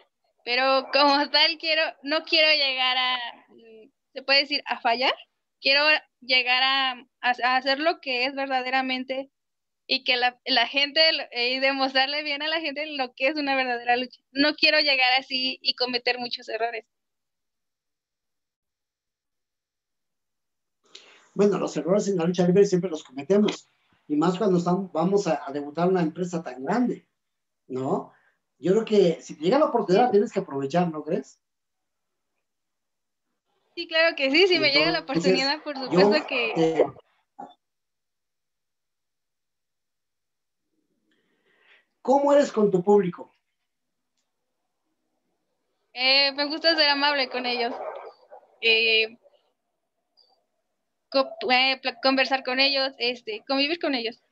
[0.45, 3.17] pero como tal quiero, no quiero llegar a,
[3.49, 5.15] mm, se puede decir, a fallar.
[5.61, 5.83] Quiero
[6.27, 9.31] llegar a, hacer lo que es verdaderamente
[9.87, 11.01] y que la, gente,
[11.33, 14.21] y demostrarle bien a la gente lo que es una verdadera lucha.
[14.33, 16.87] No quiero llegar así y cometer muchos errores.
[21.35, 23.69] Bueno, los errores en la lucha libre siempre los cometemos,
[24.07, 24.61] y más cuando
[24.93, 27.09] vamos a, a debutar una empresa tan grande,
[27.67, 28.13] ¿no?
[28.59, 31.41] Yo creo que si te llega la oportunidad tienes que aprovechar, ¿no crees?
[33.75, 36.53] Sí, claro que sí, si me llega la oportunidad, por Yo, supuesto que...
[36.57, 36.87] eh,
[42.01, 43.33] ¿Cómo eres con tu público?
[45.93, 47.73] Eh, me gusta ser amable con ellos.
[48.61, 49.19] Eh,
[51.09, 54.23] co- eh, conversar con ellos, este, convivir con ellos.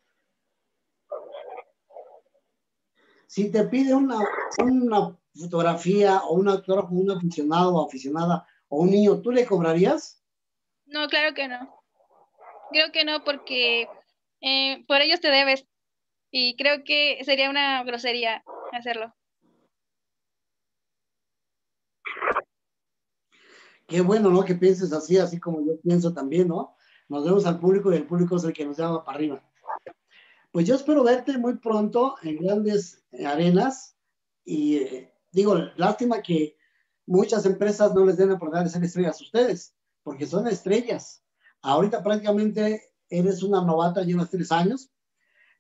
[3.26, 4.18] Si te pide una,
[4.58, 10.24] una fotografía o un autógrafo, un aficionado o aficionada o un niño, ¿tú le cobrarías?
[10.86, 11.84] No, claro que no.
[12.70, 13.86] Creo que no, porque
[14.40, 15.66] eh, por ellos te debes.
[16.30, 19.14] Y creo que sería una grosería hacerlo.
[23.86, 24.42] Qué bueno, ¿no?
[24.42, 26.74] Que pienses así, así como yo pienso también, ¿no?
[27.10, 29.44] Nos vemos al público y el público es el que nos llama para arriba.
[30.50, 33.98] Pues yo espero verte muy pronto en grandes arenas
[34.46, 36.56] y eh, digo, lástima que
[37.06, 41.22] muchas empresas no les den la oportunidad de ser estrellas a ustedes, porque son estrellas.
[41.60, 44.90] Ahorita prácticamente eres una novata, llevas tres años,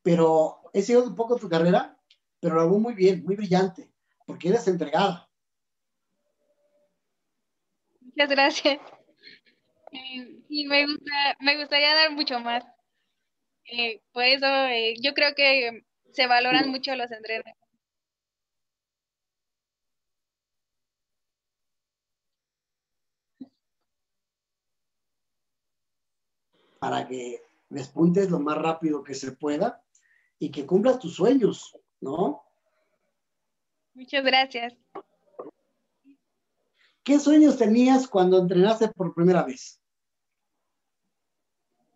[0.02, 1.98] pero he seguido un poco tu carrera,
[2.40, 3.92] pero lo hago muy bien, muy brillante,
[4.26, 5.28] porque eres entregada.
[8.00, 8.78] Muchas gracias.
[9.92, 12.64] Eh, y me, gusta, me gustaría dar mucho más.
[13.64, 17.61] Eh, por eso eh, yo creo que se valoran mucho los entrenamientos.
[26.82, 29.84] Para que despuntes lo más rápido que se pueda
[30.40, 32.42] y que cumplas tus sueños, ¿no?
[33.94, 34.74] Muchas gracias.
[37.04, 39.80] ¿Qué sueños tenías cuando entrenaste por primera vez?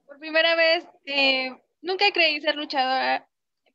[0.04, 1.50] Por primera vez, eh,
[1.82, 3.28] nunca creí ser luchadora,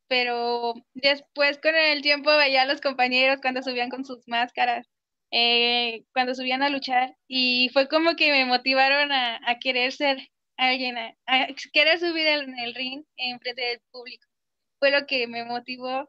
[0.08, 4.88] pero después con el tiempo veía a los compañeros cuando subían con sus máscaras,
[5.30, 10.16] eh, cuando subían a luchar, y fue como que me motivaron a, querer ser
[10.68, 11.14] alguien, a,
[11.72, 14.26] querer subir en el ring en frente del público.
[14.78, 16.08] Fue lo que me motivó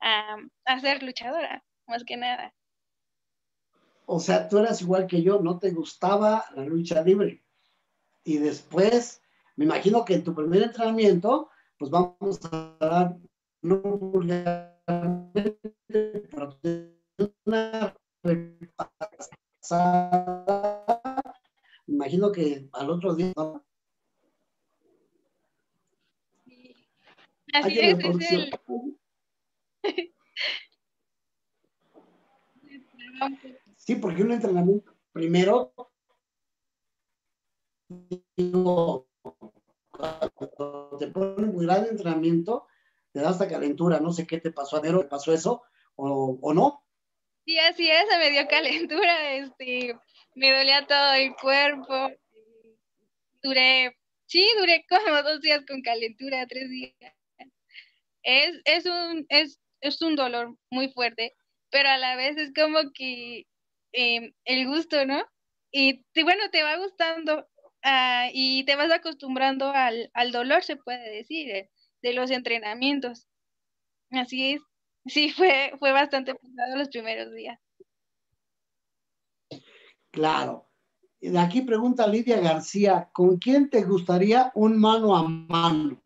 [0.00, 2.54] a, a ser luchadora, más que nada.
[4.06, 7.42] O sea, tú eras igual que yo, no te gustaba la lucha libre.
[8.22, 9.22] Y después
[9.56, 13.16] me imagino que en tu primer entrenamiento, pues vamos a dar,
[13.62, 14.74] no una
[21.86, 23.32] me imagino que al otro día.
[27.54, 28.50] Así es, es el...
[33.76, 35.72] Sí, porque un entrenamiento, primero,
[38.36, 39.08] digo,
[39.92, 42.66] cuando te ponen muy grande entrenamiento,
[43.12, 45.62] te da hasta calentura, no sé qué te pasó, Adero, ¿te pasó eso
[45.94, 46.84] o, o no?
[47.44, 49.96] Sí, así es, se me dio calentura, este,
[50.34, 52.10] me dolía todo el cuerpo,
[53.40, 57.13] duré, sí, duré como dos días con calentura, tres días.
[58.24, 61.34] Es, es, un, es, es un dolor muy fuerte,
[61.70, 63.46] pero a la vez es como que
[63.92, 65.24] em, el gusto, ¿no?
[65.70, 67.48] Y bueno, te va gustando
[67.86, 71.68] Ah, y te vas acostumbrando al, dolor, se puede decir,
[72.00, 73.28] de los entrenamientos.
[74.10, 74.62] Así es.
[75.04, 77.60] Sí, fue, fue bastante pesado los primeros días.
[80.10, 80.70] Claro.
[81.20, 86.02] De aquí pregunta Lidia García, ¿con quién te gustaría un mano a mano?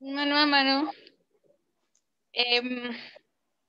[0.00, 0.90] Mano a mano.
[2.32, 2.92] Em,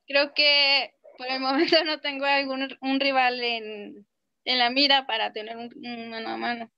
[0.08, 4.08] creo que por el momento no tengo algún un rival en,
[4.46, 6.72] en la mira para tener un, mano a mano.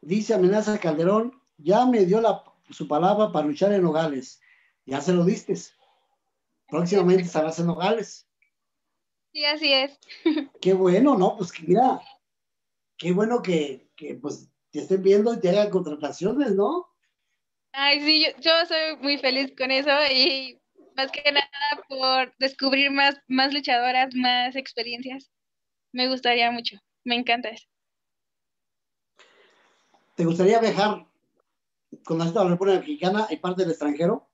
[0.00, 4.40] Dice Amenaza Calderón, ya me dio la, su palabra para luchar en Nogales.
[4.86, 5.54] Ya se lo diste.
[6.68, 8.28] Próximamente estarás en Nogales.
[9.32, 9.98] Sí, así es.
[10.60, 11.36] Qué bueno, ¿no?
[11.36, 12.00] Pues que mira,
[12.96, 16.86] qué bueno que, que pues estén viendo y te hagan contrataciones, ¿no?
[17.72, 20.60] Ay, sí, yo, yo soy muy feliz con eso y
[20.96, 25.30] más que nada por descubrir más, más luchadoras, más experiencias.
[25.92, 27.66] Me gustaría mucho, me encanta eso.
[30.16, 31.06] ¿Te gustaría viajar
[32.04, 34.28] con la República Mexicana y parte del extranjero?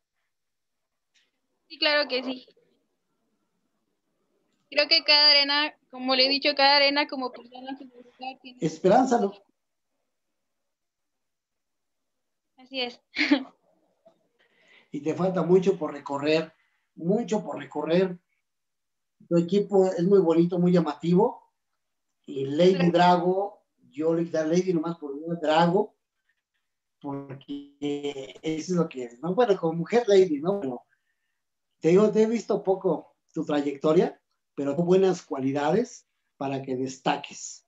[1.68, 2.46] Sí, claro que sí.
[4.70, 7.76] Creo que cada arena, como le he dicho, cada arena como persona
[8.40, 8.59] tiene...
[8.61, 9.35] Esperanza, ¿no?
[12.64, 12.98] Así es.
[14.90, 16.53] y te falta mucho por recorrer,
[16.94, 18.19] mucho por recorrer.
[19.29, 21.52] Tu equipo es muy bonito, muy llamativo.
[22.25, 25.94] Y Lady Drago, yo le quité a Lady nomás por un Drago,
[27.00, 29.21] porque eso es lo que es.
[29.21, 29.35] ¿no?
[29.35, 30.60] Bueno, como mujer Lady, ¿no?
[30.60, 30.83] Pero
[31.81, 34.19] te digo, te he visto poco tu trayectoria,
[34.54, 36.08] pero buenas cualidades
[36.38, 37.67] para que destaques.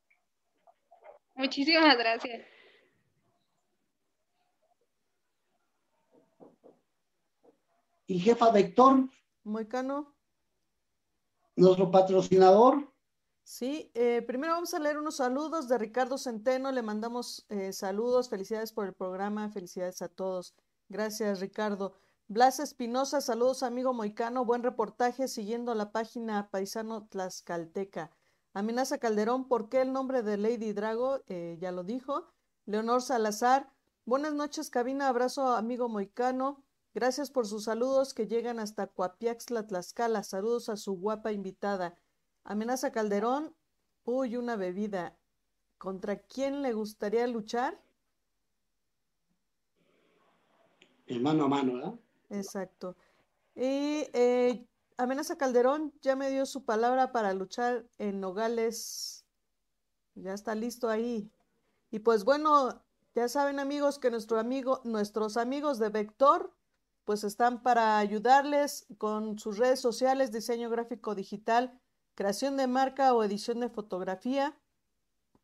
[1.34, 2.55] Muchísimas gracias.
[8.06, 9.08] Y jefa Vector.
[9.44, 10.14] Moicano.
[11.56, 12.92] Nuestro patrocinador.
[13.42, 16.72] Sí, eh, primero vamos a leer unos saludos de Ricardo Centeno.
[16.72, 20.54] Le mandamos eh, saludos, felicidades por el programa, felicidades a todos.
[20.88, 21.94] Gracias, Ricardo.
[22.28, 24.44] Blas Espinosa, saludos, amigo Moicano.
[24.44, 28.10] Buen reportaje siguiendo la página Paisano Tlaxcalteca.
[28.52, 31.20] Amenaza Calderón, ¿por qué el nombre de Lady Drago?
[31.28, 32.26] Eh, ya lo dijo.
[32.64, 33.70] Leonor Salazar,
[34.04, 35.08] buenas noches, cabina.
[35.08, 36.65] Abrazo, amigo Moicano.
[36.96, 40.22] Gracias por sus saludos que llegan hasta Coapiaxla, Tlaxcala.
[40.22, 41.94] Saludos a su guapa invitada.
[42.42, 43.54] Amenaza Calderón.
[44.04, 45.14] Uy, una bebida.
[45.76, 47.78] ¿Contra quién le gustaría luchar?
[51.04, 51.94] El mano a mano, ¿verdad?
[52.30, 52.96] Exacto.
[53.54, 54.66] Y eh,
[54.96, 59.26] Amenaza Calderón ya me dio su palabra para luchar en Nogales.
[60.14, 61.30] Ya está listo ahí.
[61.90, 62.82] Y pues bueno,
[63.14, 66.56] ya saben amigos que nuestro amigo, nuestros amigos de Vector
[67.06, 71.80] pues están para ayudarles con sus redes sociales, diseño gráfico digital,
[72.16, 74.58] creación de marca o edición de fotografía.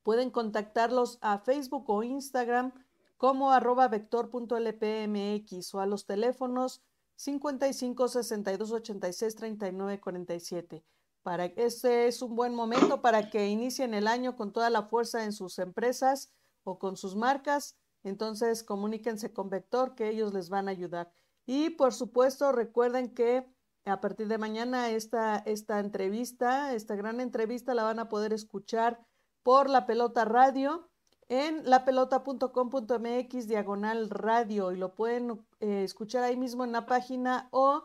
[0.03, 2.73] Pueden contactarlos a Facebook o Instagram
[3.17, 6.83] como arroba vector.lpmx o a los teléfonos
[7.15, 10.85] 55 62 86 39 47.
[11.23, 15.23] Para, este es un buen momento para que inicien el año con toda la fuerza
[15.23, 16.33] en sus empresas
[16.65, 17.77] o con sus marcas.
[18.03, 21.13] Entonces comuníquense con Vector que ellos les van a ayudar.
[21.47, 23.47] Y por supuesto recuerden que
[23.85, 29.05] a partir de mañana esta, esta entrevista, esta gran entrevista la van a poder escuchar
[29.43, 30.89] por la pelota radio
[31.29, 37.83] en lapelota.com.mx diagonal radio y lo pueden eh, escuchar ahí mismo en la página o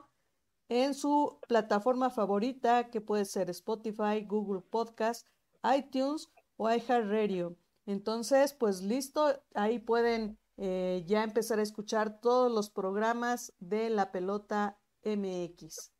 [0.69, 5.27] en su plataforma favorita que puede ser Spotify, Google Podcast,
[5.75, 7.55] iTunes o iHeartRadio.
[7.85, 14.11] Entonces, pues listo, ahí pueden eh, ya empezar a escuchar todos los programas de la
[14.11, 15.91] pelota MX.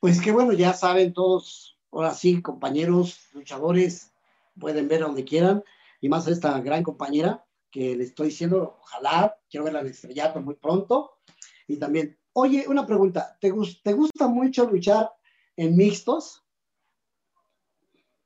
[0.00, 4.12] Pues qué bueno, ya saben todos, ahora sí, compañeros, luchadores,
[4.58, 5.64] pueden ver a donde quieran,
[6.00, 10.40] y más a esta gran compañera que le estoy diciendo, ojalá, quiero verla en estrellato
[10.40, 11.18] muy pronto.
[11.66, 15.10] Y también, oye, una pregunta, ¿te, ¿te gusta mucho luchar
[15.56, 16.42] en mixtos?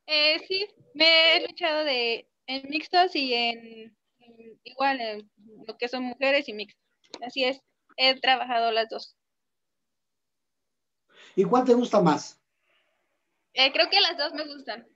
[0.06, 3.96] Eh, sí, me he luchado de, en mixtos y en,
[4.64, 5.30] igual en
[5.66, 6.82] lo que son mujeres y mixtos.
[7.24, 7.60] Así es,
[7.96, 9.16] he trabajado las dos.
[11.36, 12.40] ¿Y cuál te gusta más?
[13.54, 14.86] Eh, creo que las dos me gustan.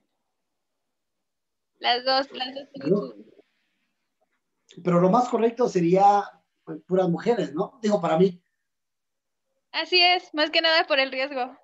[1.78, 3.14] Las dos, las dos.
[4.82, 6.24] Pero, lo más correcto sería
[6.64, 7.78] pues, puras mujeres, ¿no?
[7.82, 8.42] Digo, para mí.
[9.70, 11.56] Así es, más que nada por el riesgo.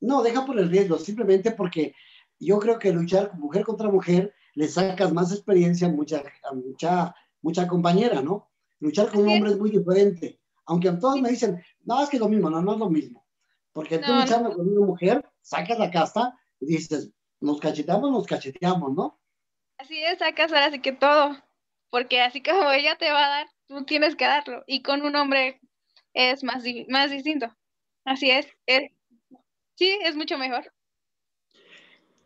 [0.00, 1.94] No, deja por el riesgo, simplemente porque
[2.38, 6.22] yo creo que luchar mujer contra mujer le sacas más experiencia a mucha,
[6.54, 8.50] mucha, mucha compañera, ¿no?
[8.80, 10.40] Luchar con un hombre es muy diferente.
[10.66, 13.26] Aunque todos me dicen, no, es que es lo mismo, no, no es lo mismo.
[13.72, 18.94] Porque tú luchando con una mujer, sacas la casta y dices, nos cacheteamos, nos cacheteamos,
[18.94, 19.20] ¿no?
[19.78, 21.36] Así es, sacas ahora sí que todo.
[21.90, 24.64] Porque así como ella te va a dar, tú tienes que darlo.
[24.66, 25.60] Y con un hombre
[26.14, 27.54] es más, más distinto.
[28.04, 28.46] Así es.
[29.76, 30.72] Sí, es mucho mejor.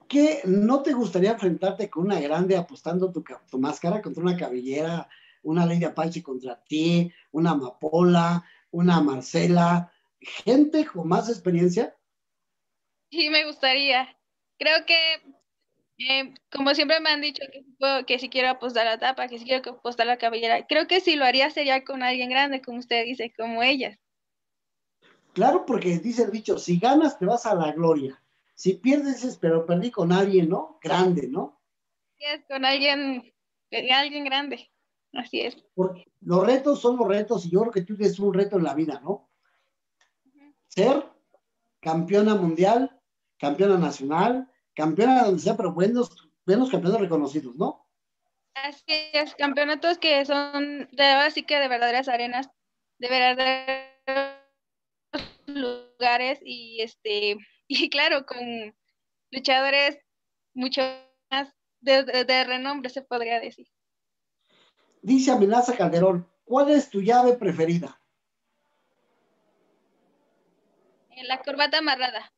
[0.09, 5.09] ¿Qué no te gustaría enfrentarte con una grande apostando tu, tu máscara contra una cabellera,
[5.43, 11.97] una Lady Apache contra ti, una Amapola, una Marcela, gente con más experiencia?
[13.11, 14.17] Sí, me gustaría.
[14.59, 14.97] Creo que,
[15.99, 19.45] eh, como siempre me han dicho, que, que si quiero apostar la tapa, que si
[19.45, 23.05] quiero apostar la cabellera, creo que si lo haría sería con alguien grande, como usted
[23.05, 23.97] dice, como ellas.
[25.33, 28.23] Claro, porque dice el dicho, si ganas te vas a la gloria.
[28.55, 30.79] Si pierdes es, pero perdí con alguien, ¿no?
[30.83, 31.61] Grande, ¿no?
[32.19, 33.33] Sí, es con alguien,
[33.71, 34.71] eh, alguien grande.
[35.13, 35.57] Así es.
[35.75, 38.65] Porque los retos son los retos y yo creo que tú tienes un reto en
[38.65, 39.31] la vida, ¿no?
[40.71, 41.05] ser
[41.81, 42.97] campeona mundial,
[43.39, 47.87] campeona nacional, campeona donde sea, pero buenos, buenos campeones reconocidos, ¿no?
[48.55, 52.51] Así es, campeonatos que son de así que de verdaderas arenas,
[52.99, 54.40] de verdaderos
[55.55, 57.37] lugares y este
[57.69, 58.75] y claro con
[59.31, 59.99] luchadores
[60.55, 60.83] mucho
[61.31, 63.67] más de, de renombre se podría decir.
[65.03, 68.01] Dice Amenaza Calderón, ¿cuál es tu llave preferida?
[71.25, 72.33] la corbata amarrada.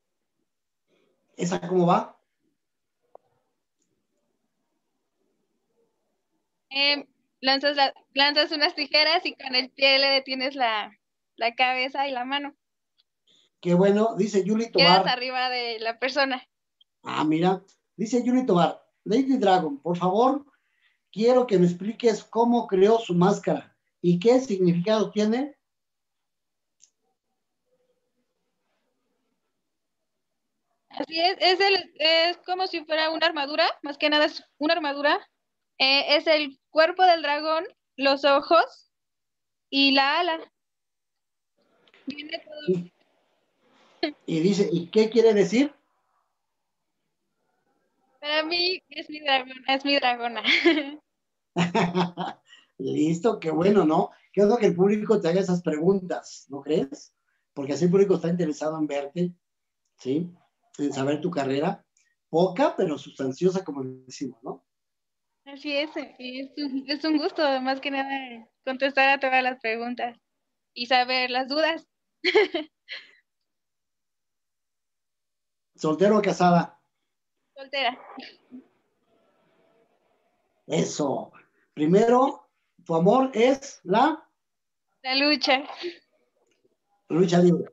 [1.37, 2.19] ¿Esa cómo va?
[6.71, 7.07] Em,
[7.41, 7.77] lanzas,
[8.15, 10.93] lanzas unas tijeras y con el pie le detienes la,
[11.57, 12.55] cabeza y la mano.
[13.63, 15.03] Qué bueno, dice Yuli Tobar.
[15.03, 16.43] Quedas arriba de la persona.
[17.05, 17.63] Ah, mira,
[17.97, 20.45] dice Yuli Tobar, Lady Dragon, por favor,
[21.13, 25.57] quiero que me expliques cómo creó su máscara y qué significado tiene
[30.89, 34.75] Así es, es, el, es como si fuera una armadura, más que nada es una
[34.75, 35.19] armadura.
[35.79, 37.65] Eh, es el cuerpo del dragón,
[37.97, 38.91] los ojos
[39.71, 40.53] y la ala.
[44.27, 45.73] Y dice, ¿y qué quiere decir?
[48.21, 50.43] Para mí es mi dragón, es mi dragona.
[52.79, 54.11] Listo, qué bueno, ¿no?
[54.33, 57.15] Qué bueno que el público te haga esas preguntas, ¿no crees?
[57.53, 59.33] Porque así el público está interesado en verte,
[59.99, 60.33] ¿sí?
[60.79, 61.85] en saber tu carrera,
[62.29, 64.65] poca pero sustanciosa, como decimos, ¿no?
[65.45, 70.17] Así es, es un, es un gusto, más que nada, contestar a todas las preguntas
[70.73, 71.87] y saber las dudas.
[75.83, 76.79] ¿Soltero o casada?
[77.57, 77.99] Soltera.
[80.69, 81.33] Eso.
[81.75, 82.49] Primero,
[82.85, 84.25] tu amor es la
[85.03, 85.65] La lucha.
[87.09, 87.65] lucha libre.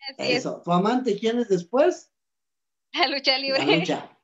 [0.00, 0.60] Así es, Eso.
[0.64, 2.12] ¿Tu amante quién es después?
[2.92, 3.64] la lucha libre.
[3.64, 4.18] La lucha.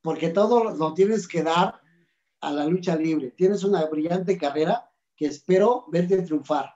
[0.00, 1.80] Porque todo lo tienes que dar
[2.40, 3.32] a la lucha libre.
[3.32, 6.72] Tienes una brillante carrera que espero verte triunfar.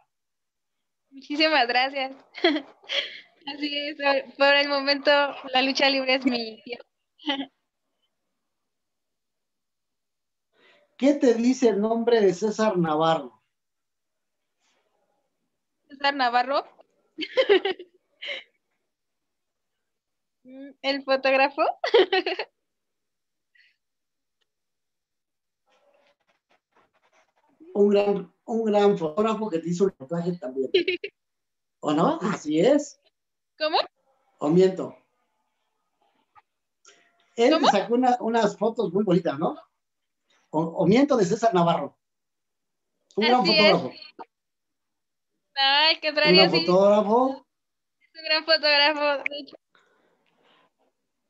[1.08, 2.16] Muchísimas gracias.
[3.54, 3.96] Así es,
[4.36, 5.10] por- el momento
[5.52, 6.62] la lucha libre es mi
[10.96, 13.40] ¿Qué te dice el nombre de César Navarro?
[15.88, 16.64] César Navarro.
[20.44, 21.62] Mm, El fotógrafo.
[27.74, 30.70] Un gran, un gran fotógrafo que te hizo un reportaje también.
[31.80, 32.18] ¿O no?
[32.22, 32.98] Así es.
[33.58, 33.78] ¿Cómo?
[34.38, 34.96] ¿O miento?
[37.36, 37.68] Él ¿Cómo?
[37.70, 39.56] sacó una- unas fotos muy bonitas, ¿no?
[40.50, 41.96] O, o miento de César Navarro.
[43.16, 43.56] Un gran Así es.
[43.72, 43.92] fotógrafo.
[45.54, 46.60] Ay, Un gran sí.
[46.66, 47.46] fotógrafo.
[48.00, 49.22] Es un gran fotógrafo.
[49.28, 49.56] De hecho,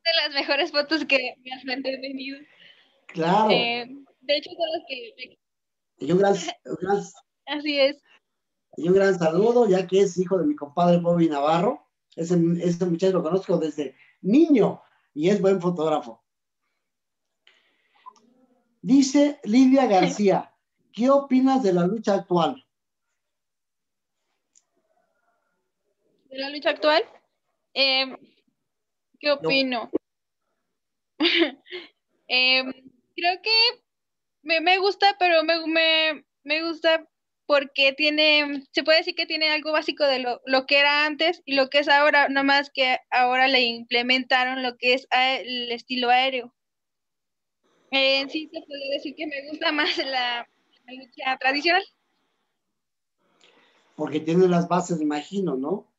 [0.04, 2.38] de las mejores fotos que me has mantenido.
[3.08, 3.50] Claro.
[3.50, 3.86] Eh,
[4.20, 5.38] de hecho, son las que.
[6.00, 7.02] Y un gran, un gran-
[7.46, 7.96] Así es.
[8.76, 11.87] y un gran saludo, ya que es hijo de mi compadre Bobby Navarro.
[12.16, 14.82] Ese, ese muchacho lo conozco desde niño
[15.14, 16.24] y es buen fotógrafo.
[18.82, 20.54] Dice Lidia García,
[20.92, 22.64] ¿qué opinas de la lucha actual?
[26.30, 27.02] De la lucha actual.
[27.74, 28.16] eh,
[29.18, 29.90] ¿Qué opino?
[32.30, 32.62] Eh,
[33.16, 33.82] creo que
[34.42, 37.08] me, me gusta, pero me, me, me gusta
[37.48, 41.40] porque tiene, se puede decir que tiene algo básico de lo, lo que era antes
[41.46, 45.72] y lo que es ahora, no más que ahora le implementaron lo que es el
[45.72, 46.54] estilo aéreo.
[47.90, 50.46] Eh, en sí se puede decir que me gusta más la,
[50.88, 51.82] lucha tradicional.
[53.96, 55.90] Porque tienes las bases, imagino, ¿no?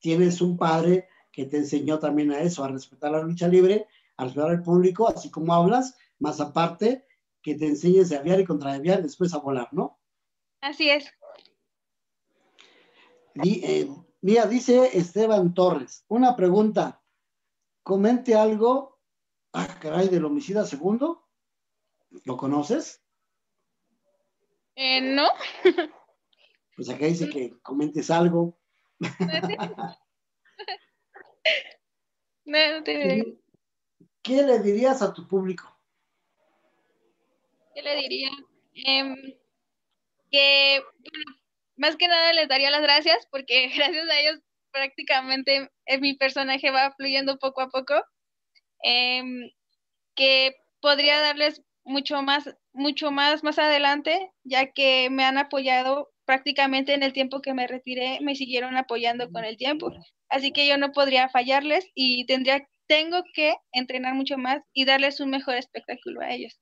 [0.00, 3.86] Tienes un padre que te enseñó también a eso, a respetar la lucha libre,
[4.16, 7.06] a respetar al público, así como hablas, más aparte
[7.40, 9.97] que te enseñes a aviar y contraaviar, después a volar, ¿no?
[10.60, 11.12] Así es.
[13.34, 13.88] Di- eh,
[14.20, 17.02] mira, dice Esteban Torres, una pregunta,
[17.82, 18.98] comente algo,
[19.52, 21.28] ah, caray, del homicida segundo,
[22.24, 23.02] ¿lo conoces?
[24.76, 25.28] Eh, ¿no?
[26.76, 28.56] Pues acá dice que comentes algo.
[32.44, 33.36] No, no te-
[34.22, 35.64] ¿Qué le dirías a tu público?
[37.74, 38.30] ¿Qué le diría?
[38.72, 39.16] Em,
[40.30, 40.82] que,
[41.76, 44.40] más que nada les daría las gracias porque gracias a ellos
[44.72, 47.94] prácticamente eh, mi personaje va fluyendo poco a poco.
[48.82, 49.50] Em,
[50.16, 56.94] que podría darles mucho más, mucho más más adelante, ya que me han apoyado prácticamente
[56.94, 59.92] en el tiempo que me retiré, me siguieron apoyando con el tiempo.
[60.28, 65.20] Así que yo no podría fallarles y tendría, tengo que entrenar mucho más y darles
[65.20, 66.58] un mejor espectáculo a ellos.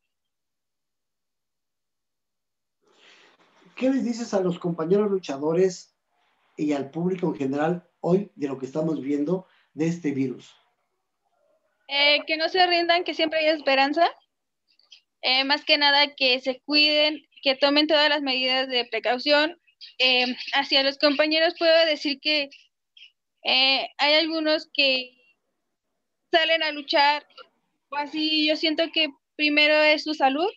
[3.76, 5.94] ¿Qué les dices a los compañeros luchadores
[6.56, 10.56] y al público en general hoy de lo que estamos viendo de este virus?
[11.86, 14.08] Eh, que no se rindan, que siempre hay esperanza.
[15.20, 19.60] Eh, más que nada que se cuiden, que tomen todas las medidas de precaución.
[19.98, 20.24] Eh,
[20.54, 22.48] hacia los compañeros puedo decir que
[23.44, 25.12] hay algunos que
[26.32, 27.26] salen a luchar
[27.90, 28.48] o así.
[28.48, 30.48] Yo siento que primero es su salud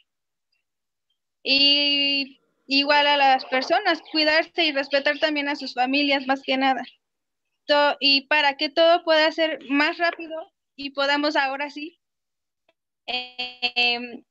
[1.44, 2.39] y
[2.70, 6.84] igual a las personas, cuidarse y respetar también a sus familias más que nada.
[7.66, 10.36] To- y para que todo pueda ser más rápido
[10.76, 12.00] y podamos ahora sí,
[13.08, 14.24] eh,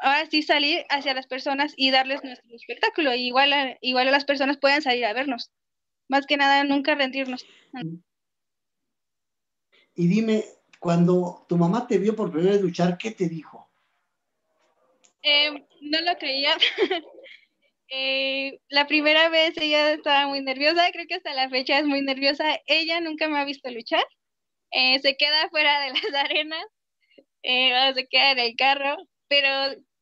[0.00, 3.14] ahora sí salir hacia las personas y darles nuestro espectáculo.
[3.14, 5.52] Igual a, igual a las personas puedan salir a vernos.
[6.08, 7.46] Más que nada, nunca rendirnos.
[9.94, 10.44] Y dime,
[10.80, 13.70] cuando tu mamá te vio por primera vez luchar, ¿qué te dijo?
[15.22, 15.50] Eh,
[15.82, 16.56] no lo creía.
[17.90, 22.02] Eh, la primera vez ella estaba muy nerviosa, creo que hasta la fecha es muy
[22.02, 22.58] nerviosa.
[22.66, 24.04] Ella nunca me ha visto luchar.
[24.72, 26.64] Eh, se queda fuera de las arenas,
[27.42, 28.96] eh, se queda en el carro,
[29.28, 29.48] pero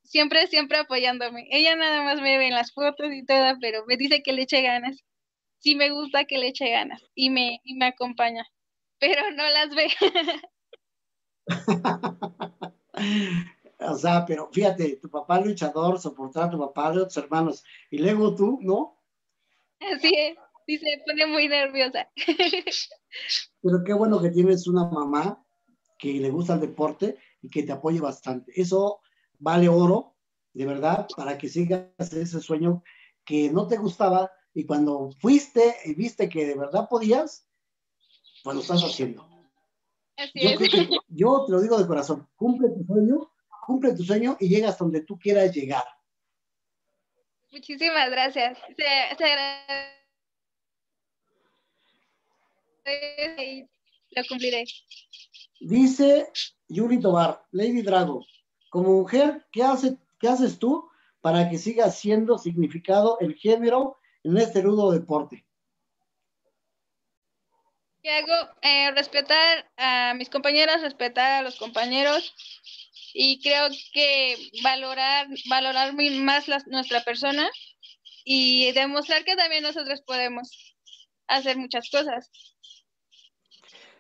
[0.05, 1.47] siempre, siempre apoyándome.
[1.51, 4.43] Ella nada más me ve en las fotos y todo, pero me dice que le
[4.43, 5.05] eche ganas.
[5.61, 8.45] Sí me gusta que le eche ganas y me, y me acompaña,
[9.01, 9.89] pero no las ve.
[13.81, 17.99] O sea, pero fíjate, tu papá luchador, soportar a tu papá de otros hermanos, y
[17.99, 19.01] luego tú, ¿no?
[19.81, 22.09] Así es, sí se pone muy nerviosa.
[23.63, 25.45] Pero qué bueno que tienes una mamá
[25.99, 28.53] que le gusta el deporte y que te apoye bastante.
[28.55, 29.01] Eso
[29.39, 30.17] vale oro,
[30.53, 32.83] de verdad, para que sigas ese sueño
[33.25, 37.49] que no te gustaba y cuando fuiste y viste que de verdad podías,
[38.43, 39.29] pues lo estás haciendo.
[40.17, 40.59] Así Yo, es.
[40.59, 43.31] que- yo te lo digo de corazón, cumple tu sueño,
[43.69, 45.85] cumple tu sueño y llegas donde tú quieras llegar.
[47.53, 48.57] Muchísimas gracias.
[48.75, 49.25] Se, se
[52.87, 53.69] agradece y
[54.17, 54.65] lo cumpliré.
[55.61, 56.33] Dice
[56.69, 58.25] Yuri Tobar, Lady Drago,
[58.71, 60.89] como mujer, ¿qué, hace, ¿qué haces tú
[61.21, 65.45] para que siga siendo significado el género en este rudo deporte?
[68.03, 68.51] ¿Qué hago?
[68.63, 72.35] Eh, respetar a mis compañeras, respetar a los compañeros
[73.21, 77.51] y creo que valorar, valorar muy más la- nuestra persona
[78.25, 80.77] y demostrar que también nosotros podemos
[81.27, 82.31] hacer muchas cosas.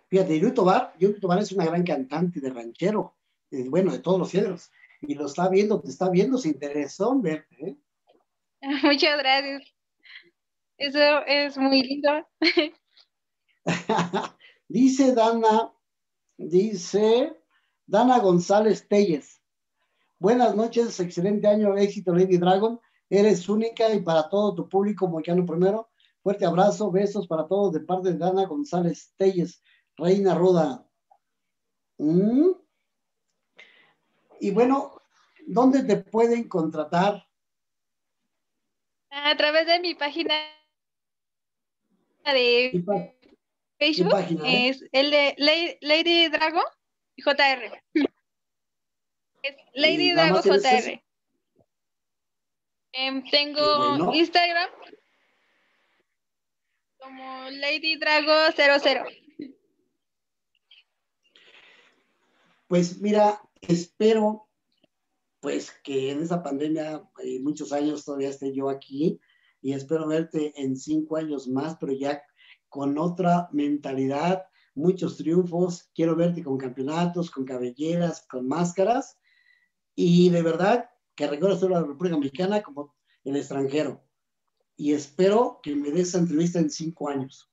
[0.09, 3.17] Fíjate, Yuri Tobar, Yuri Tobar es una gran cantante de ranchero,
[3.51, 4.71] eh, bueno, de todos los géneros,
[5.03, 7.77] y lo está viendo, te está viendo, se interesó en verte, ¿eh?
[8.85, 9.75] Muchas gracias.
[10.77, 12.25] Eso es muy lindo.
[14.69, 15.73] dice Dana,
[16.37, 17.38] dice
[17.89, 19.41] Dana González Telles.
[20.19, 22.79] Buenas noches, excelente año, éxito Lady Dragon.
[23.09, 25.89] Eres única y para todo tu público moicano primero.
[26.23, 29.63] Fuerte abrazo, besos para todos de parte de Dana González Telles,
[29.97, 30.87] Reina Ruda.
[31.97, 32.51] Mm.
[34.41, 35.01] Y bueno,
[35.47, 37.27] ¿dónde te pueden contratar?
[39.09, 40.35] A través de mi página
[42.23, 42.85] ¿Qué de
[43.79, 44.69] Facebook página, eh?
[44.69, 46.61] es el de Lady, Lady Drago
[47.25, 47.83] JR.
[49.43, 51.03] Es Lady ¿Y nada Drago JR.
[52.93, 54.15] Em, tengo bueno.
[54.15, 54.71] Instagram
[56.99, 59.05] como Lady Drago 00.
[62.67, 64.49] Pues mira, espero
[65.41, 69.21] pues que en esa pandemia eh, muchos años todavía esté yo aquí
[69.63, 72.23] y espero verte en cinco años más, pero ya
[72.69, 74.45] con otra mentalidad,
[74.79, 75.91] muchos triunfos.
[75.95, 79.19] Quiero verte con campeonatos, con cabelleras, con máscaras
[79.95, 84.05] y de verdad que recuerdo solo la República Mexicana como el extranjero.
[84.77, 87.51] Y espero que me des esa entrevista en cinco años.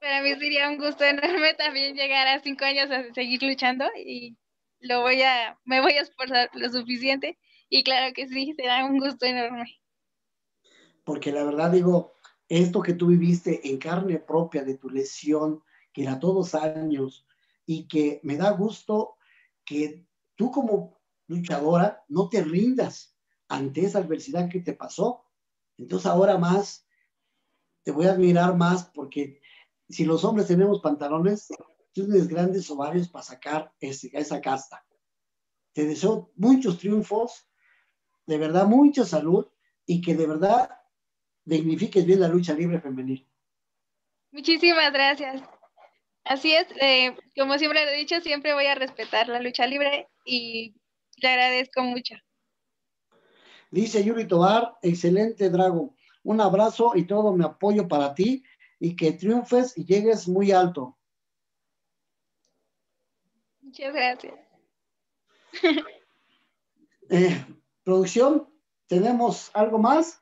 [0.00, 4.36] Para mí sería un gusto enorme también llegar a cinco años a seguir luchando y
[4.80, 7.38] lo voy a, me voy a esforzar lo suficiente
[7.68, 9.80] y claro que sí, será un gusto enorme.
[11.04, 12.14] porque la verdad digo,
[12.58, 17.26] esto que tú viviste en carne propia de tu lesión, que era todos años,
[17.64, 19.14] y que me da gusto
[19.64, 23.16] que tú como luchadora no te rindas
[23.48, 25.24] ante esa adversidad que te pasó.
[25.78, 26.86] Entonces ahora más,
[27.84, 29.40] te voy a admirar más porque
[29.88, 31.48] si los hombres tenemos pantalones,
[31.94, 34.84] tú tienes grandes ovarios para sacar ese, esa casta.
[35.72, 37.48] Te deseo muchos triunfos,
[38.26, 39.46] de verdad mucha salud
[39.86, 40.81] y que de verdad
[41.44, 43.26] dignifiques bien la lucha libre femenil.
[44.30, 45.42] Muchísimas gracias.
[46.24, 50.08] Así es, eh, como siempre lo he dicho, siempre voy a respetar la lucha libre
[50.24, 50.74] y
[51.16, 52.14] le agradezco mucho.
[53.70, 55.96] Dice Yuri Tobar, excelente Drago.
[56.22, 58.44] Un abrazo y todo mi apoyo para ti
[58.78, 60.96] y que triunfes y llegues muy alto.
[63.60, 64.34] Muchas gracias.
[67.10, 67.44] Eh,
[67.84, 68.48] producción,
[68.86, 70.21] ¿tenemos algo más?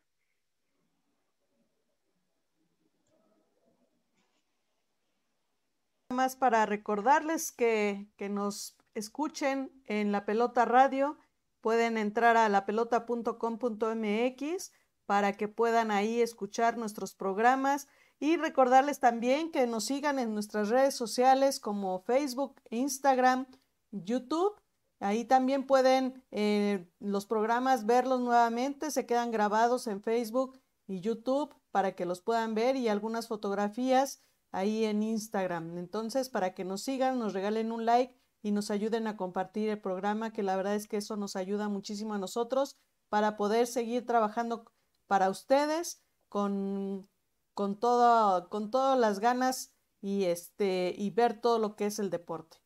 [6.10, 11.18] Más para recordarles que, que nos escuchen en la pelota radio.
[11.60, 14.72] Pueden entrar a lapelota.com.mx
[15.06, 17.88] para que puedan ahí escuchar nuestros programas
[18.18, 23.46] y recordarles también que nos sigan en nuestras redes sociales como Facebook, Instagram,
[23.90, 24.60] YouTube.
[25.00, 31.54] Ahí también pueden eh, los programas verlos nuevamente, se quedan grabados en Facebook y YouTube
[31.70, 34.20] para que los puedan ver y algunas fotografías
[34.52, 35.78] ahí en Instagram.
[35.78, 39.80] Entonces, para que nos sigan, nos regalen un like y nos ayuden a compartir el
[39.80, 42.78] programa, que la verdad es que eso nos ayuda muchísimo a nosotros
[43.08, 44.70] para poder seguir trabajando
[45.06, 47.08] para ustedes con,
[47.54, 52.10] con, todo, con todas las ganas y, este, y ver todo lo que es el
[52.10, 52.58] deporte.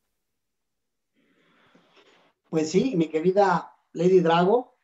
[2.51, 4.77] Pues sí, mi querida Lady Drago,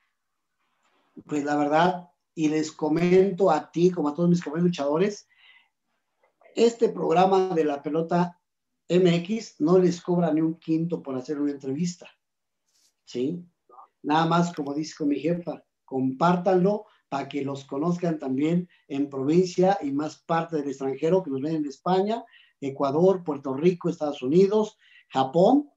[1.27, 5.29] pues la verdad, y les comento a ti, como a todos mis compañeros luchadores,
[6.55, 8.41] este programa de la pelota
[8.89, 12.11] MX no les cobra ni un quinto por hacer una entrevista.
[13.05, 13.45] ¿sí?
[14.03, 19.91] Nada más, como dice mi jefa, compártanlo para que los conozcan también en provincia y
[19.91, 22.25] más parte del extranjero que nos ven en España,
[22.61, 24.79] Ecuador, Puerto Rico, Estados Unidos,
[25.09, 25.71] Japón.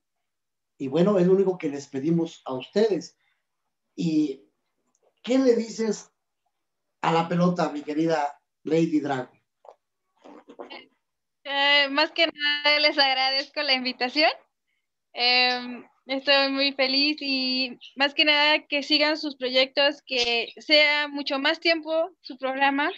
[0.78, 3.18] Y bueno, es lo único que les pedimos a ustedes.
[3.96, 4.44] ¿Y
[5.24, 6.12] qué le dices
[7.02, 9.43] a la pelota, mi querida Lady Dragon?
[11.44, 14.32] Eh, más que nada les agradezco la invitación.
[15.14, 21.40] Em, estoy muy feliz y más que nada que sigan sus proyectos, que sea mucho
[21.40, 22.92] más tiempo su programa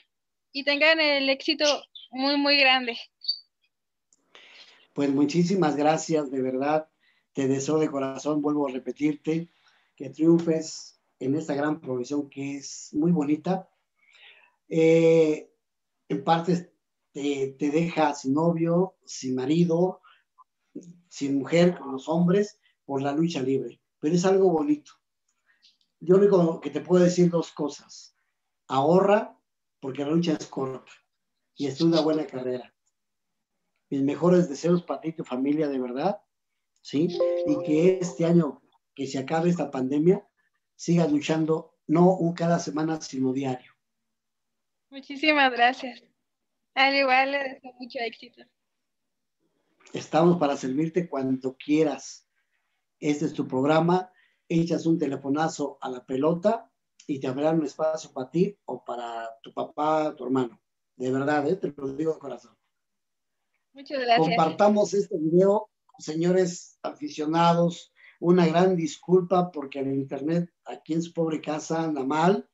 [0.51, 1.65] y tengan el éxito
[2.11, 2.97] muy, muy grande.
[4.93, 6.87] Pues muchísimas gracias, de verdad.
[7.33, 9.49] Te deseo de corazón, vuelvo a repetirte,
[9.95, 13.67] que triunfes en esta gran profesión que es muy bonita.
[14.69, 15.49] Eh,
[16.07, 16.74] en parte
[17.15, 20.01] te, deja sin novio, sin marido,
[21.07, 23.81] sin mujer, con los hombres, por la lucha libre.
[23.99, 24.91] Pero es algo bonito.
[26.01, 28.17] Yo único que te puedo decir dos cosas.
[28.67, 29.39] Ahorra,
[29.79, 30.91] porque la lucha es corta
[31.55, 32.75] y es una buena carrera.
[33.89, 36.21] Mis mejores deseos para ti y tu familia, de verdad.
[36.81, 37.17] ¿Sí?
[37.47, 38.61] Y que este año
[38.93, 40.27] que se acabe esta pandemia,
[40.75, 43.71] sigas luchando, no un cada semana, sino diario.
[44.89, 46.03] Muchísimas gracias.
[46.75, 48.43] Al igual, le deseo mucho éxito.
[49.93, 52.29] Estamos para servirte cuando quieras.
[52.99, 54.11] Este es tu programa.
[54.49, 56.69] Echas un telefonazo a la pelota
[57.07, 60.61] y te abrirán un espacio para ti o para tu papá, tu hermano.
[60.97, 61.55] De verdad, ¿eh?
[61.55, 62.57] te lo digo de corazón.
[63.71, 64.27] Muchas gracias.
[64.27, 67.93] Compartamos este video, señores aficionados.
[68.19, 72.49] Una gran disculpa porque el internet aquí en su pobre casa anda mal.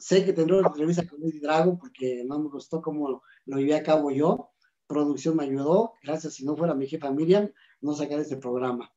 [0.00, 3.74] Sé que tendré una entrevista con Lady Drago porque no me gustó cómo lo llevé
[3.74, 4.50] a cabo yo.
[4.86, 5.92] Producción me ayudó.
[6.02, 6.34] Gracias.
[6.34, 8.90] Si no fuera mi jefa Miriam, no sacaría este programa.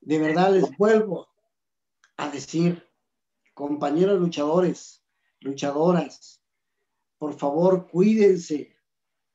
[0.00, 1.26] De verdad les vuelvo
[2.16, 2.82] a decir,
[3.54, 5.04] compañeros luchadores,
[5.40, 6.44] luchadoras,
[7.18, 8.76] por favor, cuídense,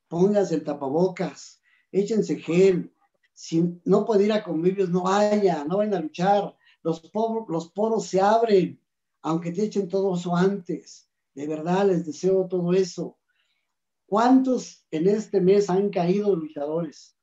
[0.08, 1.62] pónganse el tapabocas,
[1.92, 2.96] échense gel.
[3.34, 6.56] Si no puede ir a convivios, no vaya, no vayan a luchar.
[6.82, 8.82] Los poros se abren,
[9.24, 11.10] aunque te echen todo eso antes.
[11.34, 13.18] De verdad, les deseo todo eso.
[14.06, 17.18] ¿Cuántos en este mes han caído luchadores?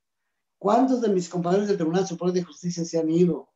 [0.58, 3.50] ¿Cuántos de mis compañeros del Tribunal Superior de Justicia se han ido?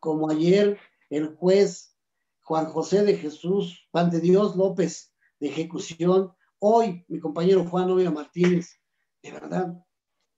[0.00, 0.78] Como ayer
[1.10, 1.96] el juez
[2.42, 6.32] Juan José de Jesús, Juan de Dios López, de ejecución.
[6.58, 8.80] Hoy mi compañero Juan Novia Martínez.
[9.22, 9.82] De verdad,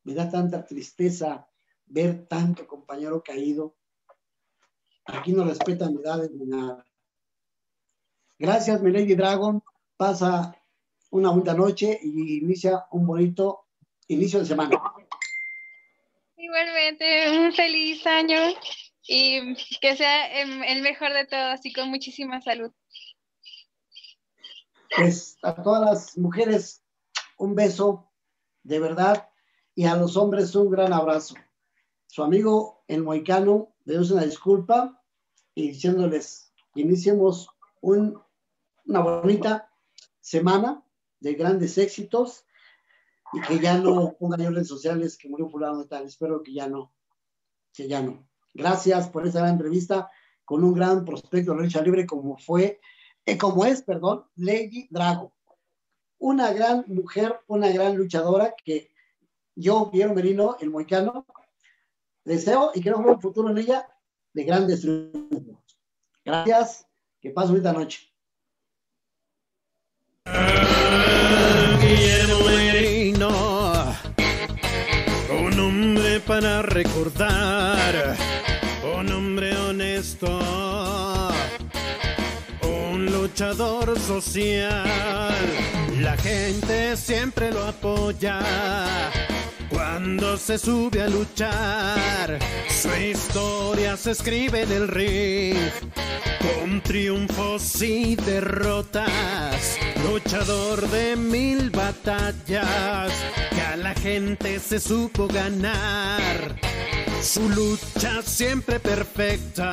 [0.04, 1.48] me da tanta tristeza
[1.86, 3.76] ver tanto compañero caído.
[5.06, 6.85] Aquí no respetan edades ni nada.
[8.38, 9.62] Gracias, mi Lady Dragon.
[9.96, 10.54] Pasa
[11.10, 13.66] una bonita noche y inicia un bonito
[14.08, 14.78] inicio de semana.
[16.36, 18.38] Igualmente, un feliz año
[19.08, 22.70] y que sea el mejor de todos y con muchísima salud.
[24.94, 26.82] Pues a todas las mujeres
[27.38, 28.10] un beso
[28.62, 29.30] de verdad
[29.74, 31.34] y a los hombres un gran abrazo.
[32.06, 35.02] Su amigo el Moicano le una disculpa
[35.54, 37.48] y diciéndoles iniciemos
[37.80, 38.20] un,
[38.86, 39.70] una bonita
[40.20, 40.82] semana
[41.20, 42.46] de grandes éxitos
[43.32, 46.04] y que ya no pongan en redes sociales que murió fulano de tal.
[46.06, 46.94] Espero que ya no,
[47.72, 48.28] que ya no.
[48.54, 50.10] Gracias por esta gran entrevista
[50.44, 52.80] con un gran prospecto de lucha libre como fue,
[53.24, 55.34] eh, como es, perdón, Lady Drago.
[56.18, 58.90] Una gran mujer, una gran luchadora que
[59.54, 61.26] yo, Piero Merino, el moicano,
[62.24, 63.88] deseo y creo que un futuro en ella
[64.32, 65.78] de grandes triunfos.
[66.24, 66.86] Gracias,
[67.20, 68.15] que pasen bonita noche.
[71.80, 73.96] Guillermo Merino,
[75.30, 78.16] un hombre para recordar,
[78.98, 80.40] un hombre honesto,
[82.62, 85.34] un luchador social.
[86.00, 88.40] La gente siempre lo apoya.
[89.70, 92.38] Cuando se sube a luchar.
[92.68, 95.56] Su historia se escribe en el ring.
[96.40, 103.12] Con triunfos y derrotas, luchador de mil batallas,
[103.50, 106.56] que a la gente se supo ganar.
[107.22, 109.72] Su lucha siempre perfecta,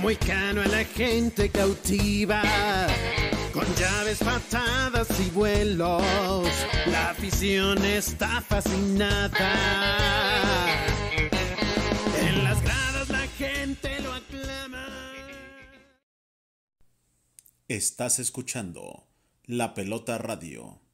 [0.00, 2.42] muy cano a la gente cautiva.
[3.52, 6.48] Con llaves, patadas y vuelos,
[6.86, 9.52] la afición está fascinada.
[12.20, 14.86] En las gradas la gente lo aclama.
[17.68, 19.09] Estás escuchando
[19.52, 20.89] La Pelota Radio.